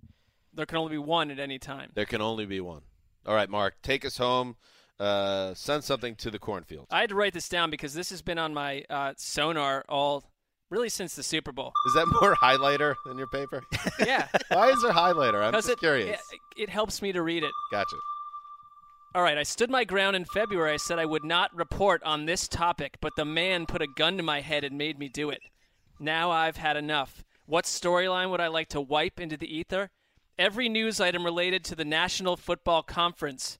[0.53, 1.91] There can only be one at any time.
[1.93, 2.81] There can only be one.
[3.25, 4.55] All right, Marc, take us home.
[4.99, 6.87] Uh, send something to the cornfield.
[6.91, 10.23] I had to write this down because this has been on my uh, sonar all
[10.71, 11.73] really since the Super Bowl.
[11.85, 13.61] Is that more highlighter than your paper?
[13.99, 14.27] Yeah.
[14.47, 15.43] Why is there highlighter?
[15.43, 16.19] I'm just it, curious.
[16.31, 17.51] It, it helps me to read it.
[17.71, 17.95] Gotcha.
[19.13, 20.73] All right, I stood my ground in February.
[20.73, 24.17] I said I would not report on this topic, but the man put a gun
[24.17, 25.41] to my head and made me do it.
[25.99, 27.23] Now I've had enough.
[27.45, 29.91] What storyline would I like to wipe into the ether?
[30.39, 33.59] Every news item related to the National Football Conference.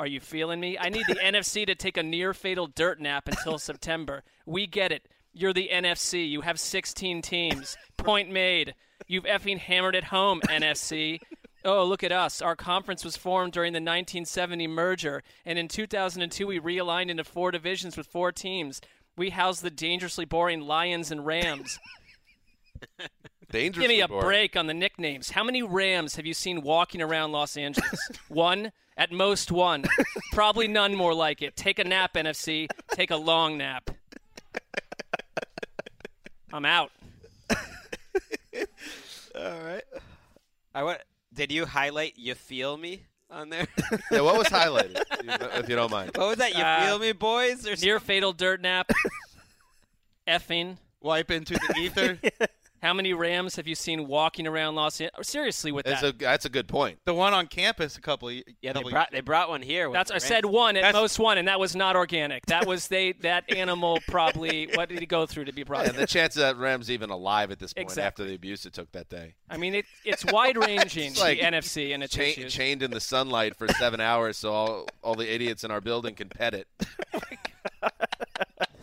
[0.00, 0.78] Are you feeling me?
[0.78, 4.24] I need the NFC to take a near fatal dirt nap until September.
[4.46, 5.06] We get it.
[5.38, 6.28] You're the NFC.
[6.28, 7.76] You have 16 teams.
[7.96, 8.74] Point made.
[9.06, 11.20] You've effing hammered it home, NFC.
[11.64, 12.42] Oh, look at us.
[12.42, 17.52] Our conference was formed during the 1970 merger, and in 2002 we realigned into four
[17.52, 18.80] divisions with four teams.
[19.16, 21.78] We house the dangerously boring Lions and Rams.
[23.50, 24.24] Dangerously Give me a boring.
[24.24, 25.30] break on the nicknames.
[25.30, 28.08] How many Rams have you seen walking around Los Angeles?
[28.28, 28.72] one?
[28.96, 29.84] At most one.
[30.32, 31.54] Probably none more like it.
[31.54, 32.66] Take a nap, NFC.
[32.90, 33.90] Take a long nap.
[36.52, 36.90] I'm out.
[39.34, 39.82] All right.
[40.74, 40.98] I want.
[41.34, 43.66] Did you highlight "You Feel Me" on there?
[44.10, 45.02] Yeah, what was highlighted,
[45.60, 46.12] if you don't mind?
[46.16, 46.54] What was that?
[46.56, 47.66] You Uh, feel me, boys?
[47.66, 48.90] Or Near fatal dirt nap.
[50.28, 50.76] Effing.
[51.00, 52.18] Wipe into the ether.
[52.82, 55.14] How many Rams have you seen walking around Los Angeles?
[55.18, 56.14] Oh, seriously, with That's that.
[56.14, 56.98] a that's a good point.
[57.06, 58.28] The one on campus a couple.
[58.28, 59.88] Of, Yeah, they brought they brought one here.
[59.88, 62.46] with That's the I said one at That's- most one, and that was not organic.
[62.46, 65.86] That was they that animal probably what did he go through to be brought?
[65.88, 68.06] and the chances that Rams even alive at this point Exactly.
[68.06, 69.34] after the abuse it took that day.
[69.50, 72.52] I mean, it, it's wide ranging It's like the NFC and its Cha- issues.
[72.54, 76.14] chained in the sunlight for seven hours so all, all the idiots in our building
[76.14, 76.68] can pet it.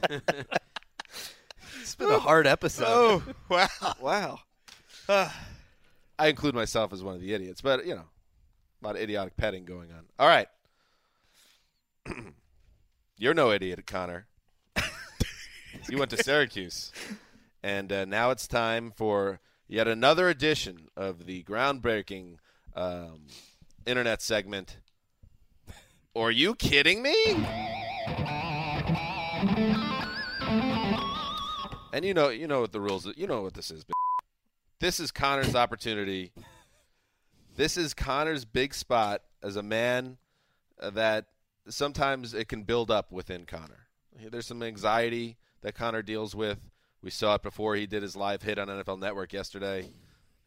[0.08, 0.18] Oh
[1.86, 2.88] It's been a hard episode.
[2.88, 3.94] Oh wow!
[4.02, 4.40] Wow.
[6.18, 8.06] I include myself as one of the idiots, but you know,
[8.82, 10.06] a lot of idiotic petting going on.
[10.18, 10.48] All right.
[13.20, 14.26] You're no idiot, Connor.
[15.88, 16.92] you went to Syracuse.
[17.62, 22.38] And uh, now it's time for yet another edition of the groundbreaking
[22.76, 23.28] um,
[23.86, 24.78] internet segment.
[26.16, 27.46] Are you kidding me?
[31.96, 33.08] And you know, you know what the rules.
[33.16, 33.86] You know what this is.
[34.82, 36.34] This is Connor's opportunity.
[37.56, 40.18] This is Connor's big spot as a man
[40.78, 41.28] that
[41.70, 43.88] sometimes it can build up within Connor.
[44.30, 46.60] There's some anxiety that Connor deals with.
[47.02, 49.88] We saw it before he did his live hit on NFL Network yesterday.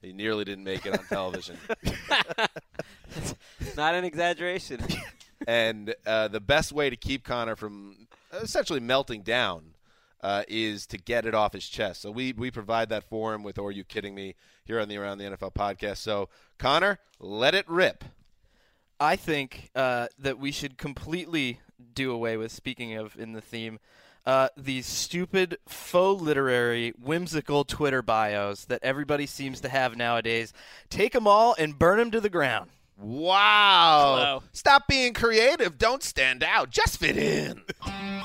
[0.03, 1.57] He nearly didn't make it on television.
[3.75, 4.81] Not an exaggeration.
[5.47, 9.73] and uh, the best way to keep Connor from essentially melting down
[10.21, 12.03] uh, is to get it off his chest.
[12.03, 14.97] So we we provide that for him with "Or You Kidding Me" here on the
[14.97, 15.99] Around the NFL podcast.
[15.99, 18.05] So Connor, let it rip.
[19.01, 21.61] I think uh, that we should completely
[21.95, 22.51] do away with.
[22.51, 23.79] Speaking of in the theme,
[24.27, 30.53] uh, these stupid, faux literary, whimsical Twitter bios that everybody seems to have nowadays.
[30.91, 32.71] Take them all and burn them to the ground.
[32.99, 34.17] Wow!
[34.19, 34.43] Hello.
[34.53, 35.79] Stop being creative.
[35.79, 36.71] Don't stand out.
[36.71, 37.63] Just fit in.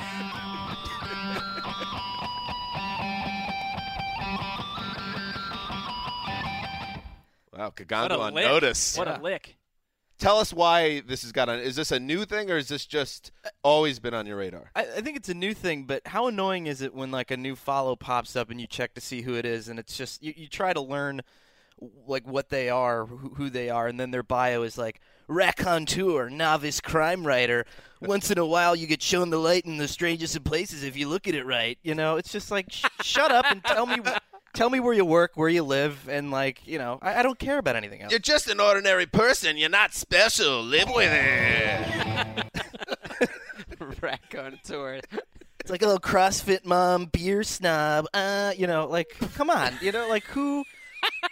[7.63, 8.45] Wow, What a on lick.
[8.45, 8.97] notice.
[8.97, 9.55] What a lick.
[10.19, 11.59] Tell us why this has got on.
[11.59, 13.31] Is this a new thing or is this just
[13.63, 14.71] always been on your radar?
[14.75, 17.37] I, I think it's a new thing, but how annoying is it when like a
[17.37, 20.23] new follow pops up and you check to see who it is, and it's just
[20.23, 21.21] you, you try to learn
[22.07, 26.29] like what they are, who, who they are, and then their bio is like raconteur,
[26.29, 27.65] novice crime writer.
[28.01, 30.95] Once in a while, you get shown the light in the strangest of places if
[30.95, 31.77] you look at it right.
[31.83, 33.97] You know, it's just like sh- shut up and tell me.
[34.53, 37.39] Tell me where you work, where you live, and like you know, I, I don't
[37.39, 38.11] care about anything else.
[38.11, 39.57] You're just an ordinary person.
[39.57, 40.61] You're not special.
[40.61, 42.45] Live with it.
[44.01, 45.01] Raconteur.
[45.59, 48.05] It's like a little CrossFit mom, beer snob.
[48.13, 50.63] Uh, you know, like come on, you know, like who?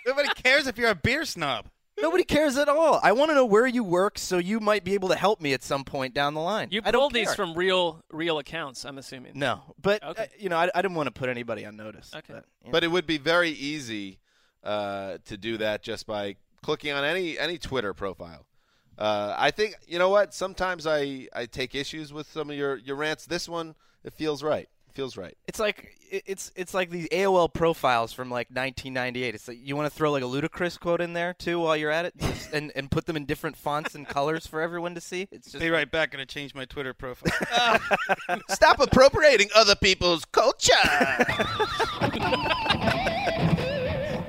[0.05, 1.65] Nobody cares if you're a beer snob.
[2.01, 2.99] Nobody cares at all.
[3.03, 5.53] I want to know where you work, so you might be able to help me
[5.53, 6.69] at some point down the line.
[6.71, 9.33] You I don't pulled these from real real accounts, I'm assuming.
[9.35, 10.23] No, but Okay.
[10.23, 12.11] uh, you know, I, I didn't want to put anybody on notice.
[12.15, 12.33] Okay.
[12.33, 12.71] But, you know.
[12.71, 14.19] But it would be very easy
[14.63, 18.45] uh, to do that just by clicking on any any Twitter profile.
[18.97, 20.33] Uh, I think you know what.
[20.33, 23.25] Sometimes I, I take issues with some of your, your rants.
[23.25, 24.69] This one it feels right.
[24.91, 25.37] It feels right.
[25.47, 29.35] It's like it's it's like these AOL profiles from like 1998.
[29.35, 31.91] It's like you want to throw like a ludicrous quote in there too while you're
[31.91, 35.01] at it, Just- and and put them in different fonts and colors for everyone to
[35.01, 35.29] see.
[35.31, 36.11] It's just Be right back.
[36.11, 37.79] Gonna change my Twitter profile.
[38.49, 40.73] Stop appropriating other people's culture.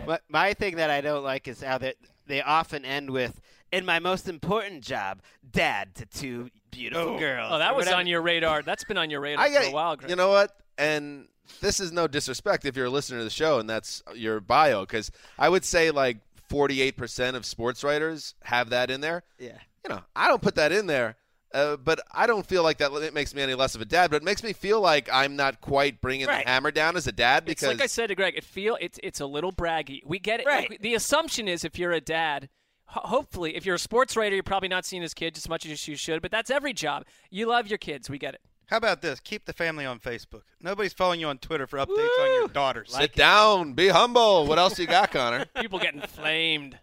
[0.04, 1.94] But my thing that I don't like is how they
[2.26, 3.40] they often end with,
[3.72, 8.22] "In my most important job, dad to two beautiful girls." Oh, that was on your
[8.22, 8.62] radar.
[8.62, 10.10] That's been on your radar I for a while, Gregg.
[10.10, 10.50] you know what?
[10.78, 11.26] And
[11.60, 14.80] this is no disrespect if you're a listener to the show and that's your bio,
[14.82, 16.18] because I would say like
[16.50, 19.22] 48% of sports writers have that in there.
[19.38, 19.58] Yeah.
[19.84, 21.16] You know, I don't put that in there.
[21.52, 24.10] Uh, but I don't feel like that it makes me any less of a dad.
[24.10, 26.44] But it makes me feel like I'm not quite bringing Right.
[26.46, 28.78] the hammer down as a dad It's because like I said to Gregg, it feel
[28.80, 30.00] it's it's a little braggy.
[30.06, 30.46] We get it.
[30.46, 30.70] Right.
[30.70, 32.48] Like, the assumption is if you're a dad, ho-
[32.92, 35.88] hopefully, if you're a sports writer, you're probably not seeing his kids as much as
[35.88, 36.22] you should.
[36.22, 37.04] But that's every job.
[37.30, 38.08] You love your kids.
[38.10, 38.40] We get it.
[38.66, 39.20] How about this?
[39.20, 40.42] Keep the family on Facebook.
[40.60, 42.94] Nobody's following you on Twitter for updates on your daughters.
[42.94, 44.46] sit down, be humble.
[44.46, 45.44] What else you got, Connor?
[45.60, 46.78] People getting flamed.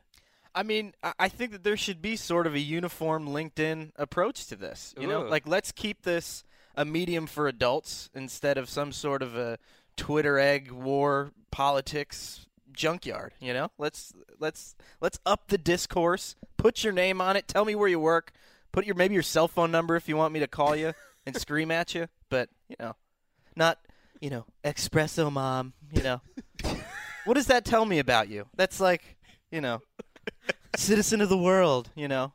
[0.54, 4.46] I mean, I- I think that there should be sort of a uniform LinkedIn approach
[4.48, 4.94] to this.
[5.00, 6.44] You know, like let's keep this
[6.76, 9.58] a medium for adults instead of some sort of a
[9.98, 13.34] Twitter egg war politics junkyard.
[13.40, 16.36] You know, let's let's let's up the discourse.
[16.58, 17.48] Put your name on it.
[17.48, 18.32] Tell me where you work.
[18.72, 20.94] Put your maybe your cell phone number if you want me to call you
[21.26, 22.08] and scream at you.
[22.30, 22.96] But you know,
[23.56, 23.80] not
[24.20, 25.74] you know espresso mom.
[25.92, 26.22] You know,
[27.26, 28.48] what does that tell me about you?
[28.56, 29.18] That's like
[29.52, 29.82] you know
[30.76, 32.34] citizen of the world, you know.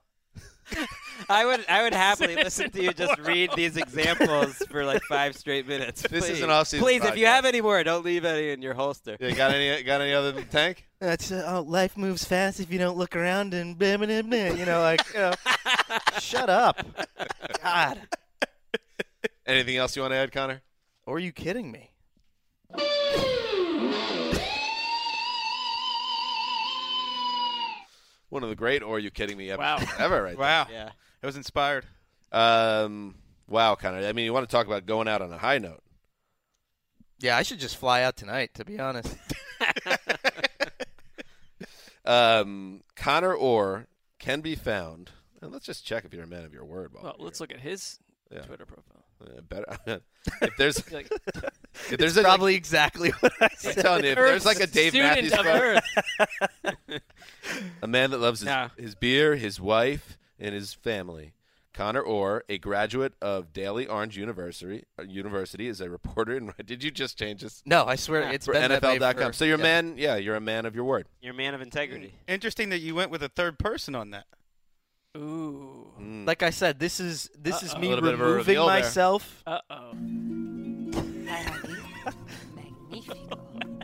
[1.28, 5.36] I would I would happily listen to you just read these examples for like five
[5.36, 6.02] straight minutes.
[6.02, 8.74] This is an off-season Please, if you have any more, don't leave any in your
[8.74, 9.16] holster.
[9.20, 9.82] You got any?
[9.82, 10.86] Got any other than tank?
[11.00, 14.22] That's uh, oh, life moves fast if you don't look around and blah, blah, blah,
[14.22, 15.32] blah, you know, like you know.
[16.18, 16.84] shut up,
[17.62, 18.00] God.
[19.46, 20.62] Anything else you want to add, Connor?
[21.06, 21.90] Or are you kidding me?
[28.30, 29.78] One of the great "Or Are You Kidding Me" Wow.
[29.98, 30.36] ever, right?
[30.38, 30.66] Wow.
[30.70, 30.90] Yeah.
[31.22, 31.84] It was inspired.
[32.32, 33.14] Um,
[33.48, 34.06] wow, Connor.
[34.06, 35.82] I mean, you want to talk about going out on a high note?
[37.20, 38.54] Yeah, I should just fly out tonight.
[38.54, 39.16] To be honest,
[42.04, 43.86] Um, Connor Orr
[44.18, 45.10] can be found.
[45.40, 46.92] And let's just check if you're a man of your word.
[46.92, 47.98] While Well, let's look at his
[48.30, 48.40] Yeah.
[48.42, 49.03] Twitter profile.
[49.18, 49.34] Here.
[49.38, 50.00] Uh, better.
[50.42, 51.10] if there's Like,
[51.90, 53.76] if there's it's a, probably exactly what I I'm said.
[53.78, 55.82] telling you, if there's like a Dave student Matthews of
[56.84, 57.00] quote,
[57.82, 58.68] a man that loves his, Yeah.
[58.76, 61.32] his beer, his wife, and his family.
[61.72, 66.36] Connor Orr, a graduate of Daily Orange University, uh, University, is a reporter.
[66.36, 69.32] And did you just change this No, I swear it's for been NFL.com?
[69.32, 69.62] So you're a yeah.
[69.64, 69.94] man.
[69.96, 71.08] Yeah, you're a man of your word.
[71.20, 72.14] You're a man of integrity.
[72.28, 74.26] Interesting that you went with a third person on that.
[75.16, 75.86] Ooh.
[76.00, 76.26] Mm.
[76.26, 77.80] Like I said, this is this is Uh-oh.
[77.80, 79.42] me A little bit of a removing myself.
[79.46, 79.92] Uh oh.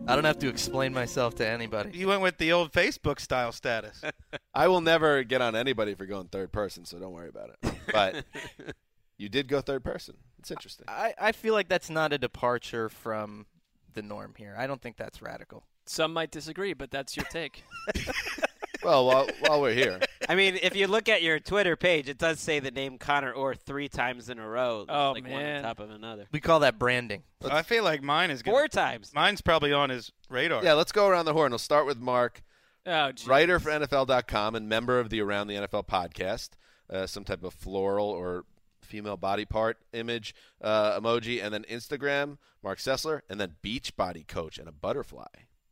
[0.09, 1.97] I don't have to explain myself to anybody.
[1.97, 4.03] You went with the old Facebook style status.
[4.55, 7.75] I will never get on anybody for going third person, so don't worry about it.
[7.93, 8.25] But
[9.19, 10.17] you did go third person.
[10.41, 10.87] It's interesting.
[10.89, 13.47] I, I feel like that's not a departure from
[13.95, 14.57] the norm here.
[14.59, 15.65] I don't think that's radical.
[15.87, 17.63] Some might disagree, but that's your take.
[18.83, 20.01] Well, while, while we're here,
[20.31, 23.33] I mean, if you look at your Twitter page, it does say the name Connor
[23.33, 24.87] Orr three times in a row.
[24.89, 26.27] Oh, like one on top of another.
[26.31, 27.25] We call that branding.
[27.45, 29.11] I feel like mine is gonna, Four times.
[29.13, 30.63] Mine's probably on his radar.
[30.63, 31.51] yeah, let's go around the horn.
[31.51, 32.45] We'll start with Marc.
[32.87, 33.27] Oh, geez.
[33.27, 36.51] writer for NFL.com and member of the Around the NFL podcast.
[36.89, 38.45] Uh, some type of floral or
[38.81, 44.23] female body part image uh, emoji, and then Instagram, Marc Sessler, and then beach body
[44.23, 45.27] coach and a butterfly.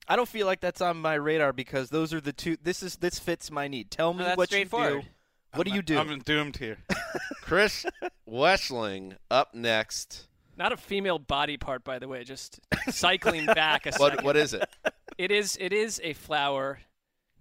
[0.09, 2.56] I don't feel like that's on my radar because those are the two.
[2.62, 3.90] This is this fits my need.
[3.90, 4.66] Tell me No, what you do.
[4.68, 5.06] straightforward.
[5.54, 5.98] What do you do?
[5.98, 6.78] I'm doomed here.
[7.42, 7.84] Chris
[8.28, 10.26] Wesseling up next.
[10.56, 12.24] Not a female body part, by the way.
[12.24, 14.24] Just cycling back a What second.
[14.24, 14.68] what is it?
[15.16, 15.56] It is.
[15.61, 16.80] It is a flower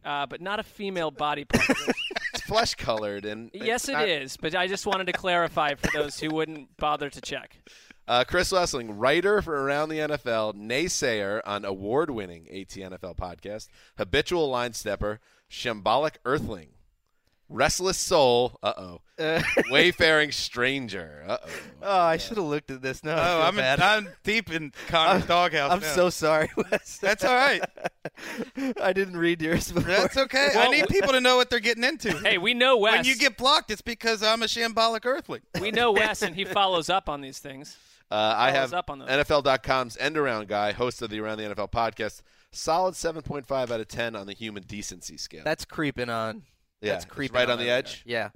[0.06, 1.66] uh, but not a female body part.
[2.34, 4.38] It's flesh colored and yes, it not- is.
[4.38, 7.58] But I just wanted to clarify for those who wouldn't bother to check.
[8.08, 14.72] Uh, Chris Wesseling, writer for Around the NFL, naysayer on award-winning ATNFL podcast, habitual line
[14.72, 15.20] stepper,
[15.52, 16.70] shambolic earthling,
[17.50, 19.42] restless soul, uh-oh, Uh.
[19.72, 21.50] wayfaring stranger, uh-oh.
[21.82, 23.04] Oh, I should have looked at this.
[23.04, 23.80] No, I Oh, feel I'm, bad.
[23.82, 25.72] I'm deep in Connor's doghouse.
[25.74, 25.94] I'm now.
[25.94, 27.00] so sorry, Wes.
[27.00, 27.62] That's all right.
[28.82, 29.92] I didn't read yours before.
[29.92, 30.52] That's okay.
[30.56, 32.12] I need people to know what they're getting into.
[32.20, 32.94] Hey, we know Wes.
[33.00, 35.42] When you get blocked, it's because I'm a shambolic earthling.
[35.60, 37.76] we know Wes, and he follows up on these things.
[38.10, 39.10] Uh, I have up on those.
[39.10, 43.88] NFL.com's end around guy, host of the Around the NFL podcast, solid 7.5 out of
[43.88, 45.42] 10 on the human decency scale.
[45.44, 46.44] That's creeping on.
[46.82, 48.04] Yeah, That's it's creeping right on the edge?
[48.06, 48.14] there.
[48.14, 48.30] Yeah.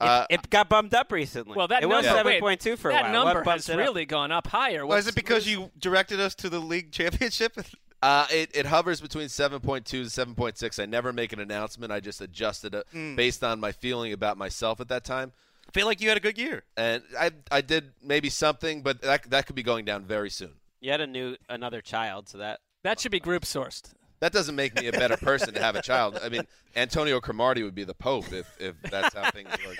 [0.00, 1.56] Uh, it, it got bumped up recently.
[1.56, 3.12] Well, that it was number, seven wait, point for a that while.
[3.24, 3.78] number what has it up?
[3.80, 4.86] really gone up higher.
[4.86, 7.58] Was What's- it because you directed us to the league championship?
[8.00, 10.80] Uh, it, it hovers between 7.2 to 7.6.
[10.80, 11.90] I never make an announcement.
[11.90, 13.16] I just adjusted it Mm.
[13.16, 15.32] based on my feeling about myself at that time.
[15.68, 16.64] I feel like you had a good year.
[16.76, 20.54] And I I did maybe something, but that, that could be going down very soon.
[20.80, 23.92] You had a new another child, so that that should be group sourced.
[24.20, 26.18] That doesn't make me a better person to have a child.
[26.22, 26.42] I mean,
[26.74, 29.76] Antonio Cromartie would be the Pope if, if that's how things work.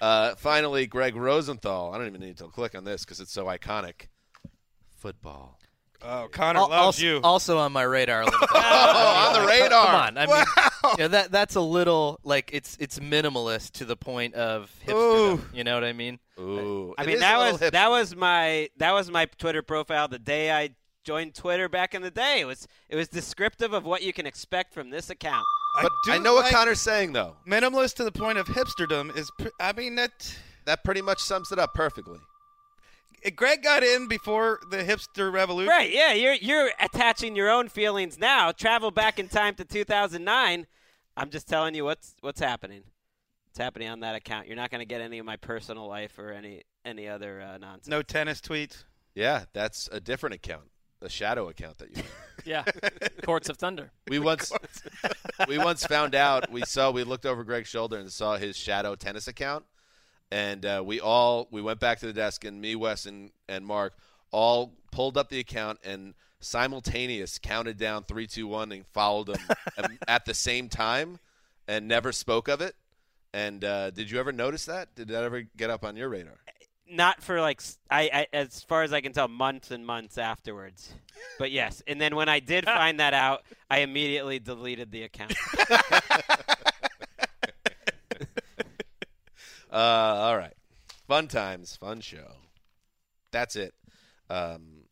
[0.00, 1.94] Uh, finally, Gregg Rosenthal.
[1.94, 4.08] I don't even need to click on this because it's so iconic.
[4.96, 5.58] Football.
[6.08, 7.20] Oh, Connor Al- loves also, you.
[7.22, 8.22] Also on my radar.
[8.22, 8.48] A little bit.
[8.58, 9.86] Oh, on the radar.
[9.86, 10.18] Come on.
[10.18, 10.44] I mean,
[10.92, 15.40] you know, that that's a little like it's it's minimalist to the point of hipsterdom.
[15.54, 16.18] You know what I mean?
[16.38, 16.94] Ooh.
[16.98, 17.70] I It mean that was hipster.
[17.72, 20.70] that was my that was my Twitter profile the day I
[21.04, 22.40] joined Twitter back in the day.
[22.40, 25.44] It was it was descriptive of what you can expect from this account.
[25.82, 27.36] But do I know what like- Connor's saying, though.
[27.46, 29.30] Minimalist to the point of hipsterdom is.
[29.38, 30.12] pr- I mean that.
[30.66, 32.18] That pretty much sums it up perfectly.
[33.30, 35.70] Gregg got in before the hipster revolution.
[35.70, 35.92] Right?
[35.92, 38.52] Yeah, you're you're attaching your own feelings now.
[38.52, 40.66] Travel back in time to 2009.
[41.16, 42.82] I'm just telling you what's what's happening.
[43.48, 44.48] It's happening on that account?
[44.48, 47.58] You're not going to get any of my personal life or any any other uh,
[47.58, 47.88] nonsense.
[47.88, 48.84] No tennis tweets.
[49.14, 50.64] Yeah, that's a different account,
[51.00, 51.96] a shadow account that you.
[51.96, 52.06] Have.
[52.44, 52.62] Yeah,
[53.24, 53.90] Courts of Thunder.
[54.08, 54.52] We once
[55.48, 56.52] we once found out.
[56.52, 56.92] We saw.
[56.92, 59.64] We looked over Gregg's shoulder and saw his shadow tennis account,
[60.30, 63.64] and uh, we all we went back to the desk and me, Wes, and and
[63.64, 63.94] Marc
[64.30, 69.30] all pulled up the account and simultaneous counted down three, two, one, and followed
[69.78, 71.18] um, at the same time,
[71.68, 72.74] and never spoke of it.
[73.32, 74.94] And uh, did you ever notice that?
[74.94, 76.38] Did that ever get up on your radar?
[76.88, 77.60] Not for like
[77.90, 80.92] I, I as far as I can tell, months and months afterwards.
[81.38, 85.34] But yes, and then when I did find that out, I immediately deleted the account.
[89.76, 90.54] Uh, all right.
[91.06, 92.32] Fun times, fun show.
[93.30, 93.74] That's it
[94.30, 94.84] um,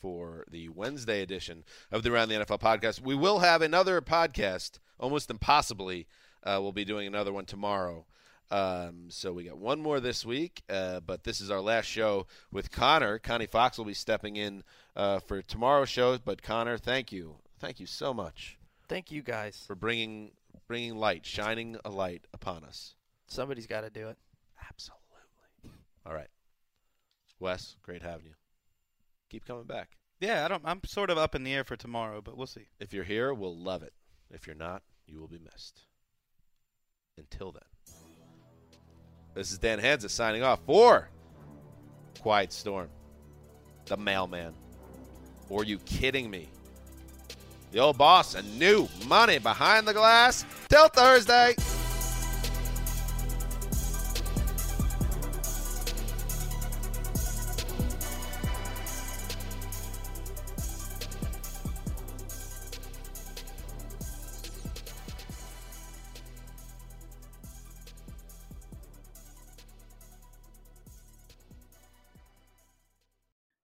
[0.00, 1.62] for the Wednesday edition
[1.92, 3.00] of the Around the NFL podcast.
[3.00, 6.08] We will have another podcast, almost impossibly.
[6.42, 8.04] Uh, we'll be doing another one tomorrow.
[8.50, 12.26] Um, so we got one more this week, uh, but this is our last show
[12.50, 13.20] with Connor.
[13.20, 14.64] Connie Fox will be stepping in
[14.96, 16.18] uh, for tomorrow's show.
[16.18, 19.62] But Connor, thank you, thank you so much Thank you guys.
[19.68, 20.32] for bringing
[20.66, 22.96] bringing light, shining a light upon us.
[23.28, 24.18] Somebody's got to do it.
[24.68, 25.72] Absolutely.
[26.06, 26.28] All right.
[27.38, 28.34] Wes, great having you.
[29.30, 29.96] Keep coming back.
[30.20, 30.62] Yeah, I don't.
[30.64, 32.68] I'm sort of up in the air for tomorrow, but we'll see.
[32.78, 33.92] If you're here, we'll love it.
[34.30, 35.82] If you're not, you will be missed.
[37.18, 37.62] Until then.
[39.34, 41.08] This is Dan Hanzus signing off for
[42.20, 42.88] Quiet Storm,
[43.86, 44.54] the mailman.
[45.48, 46.48] Or are you kidding me?
[47.72, 51.56] The old boss and new money behind the glass till Thursday.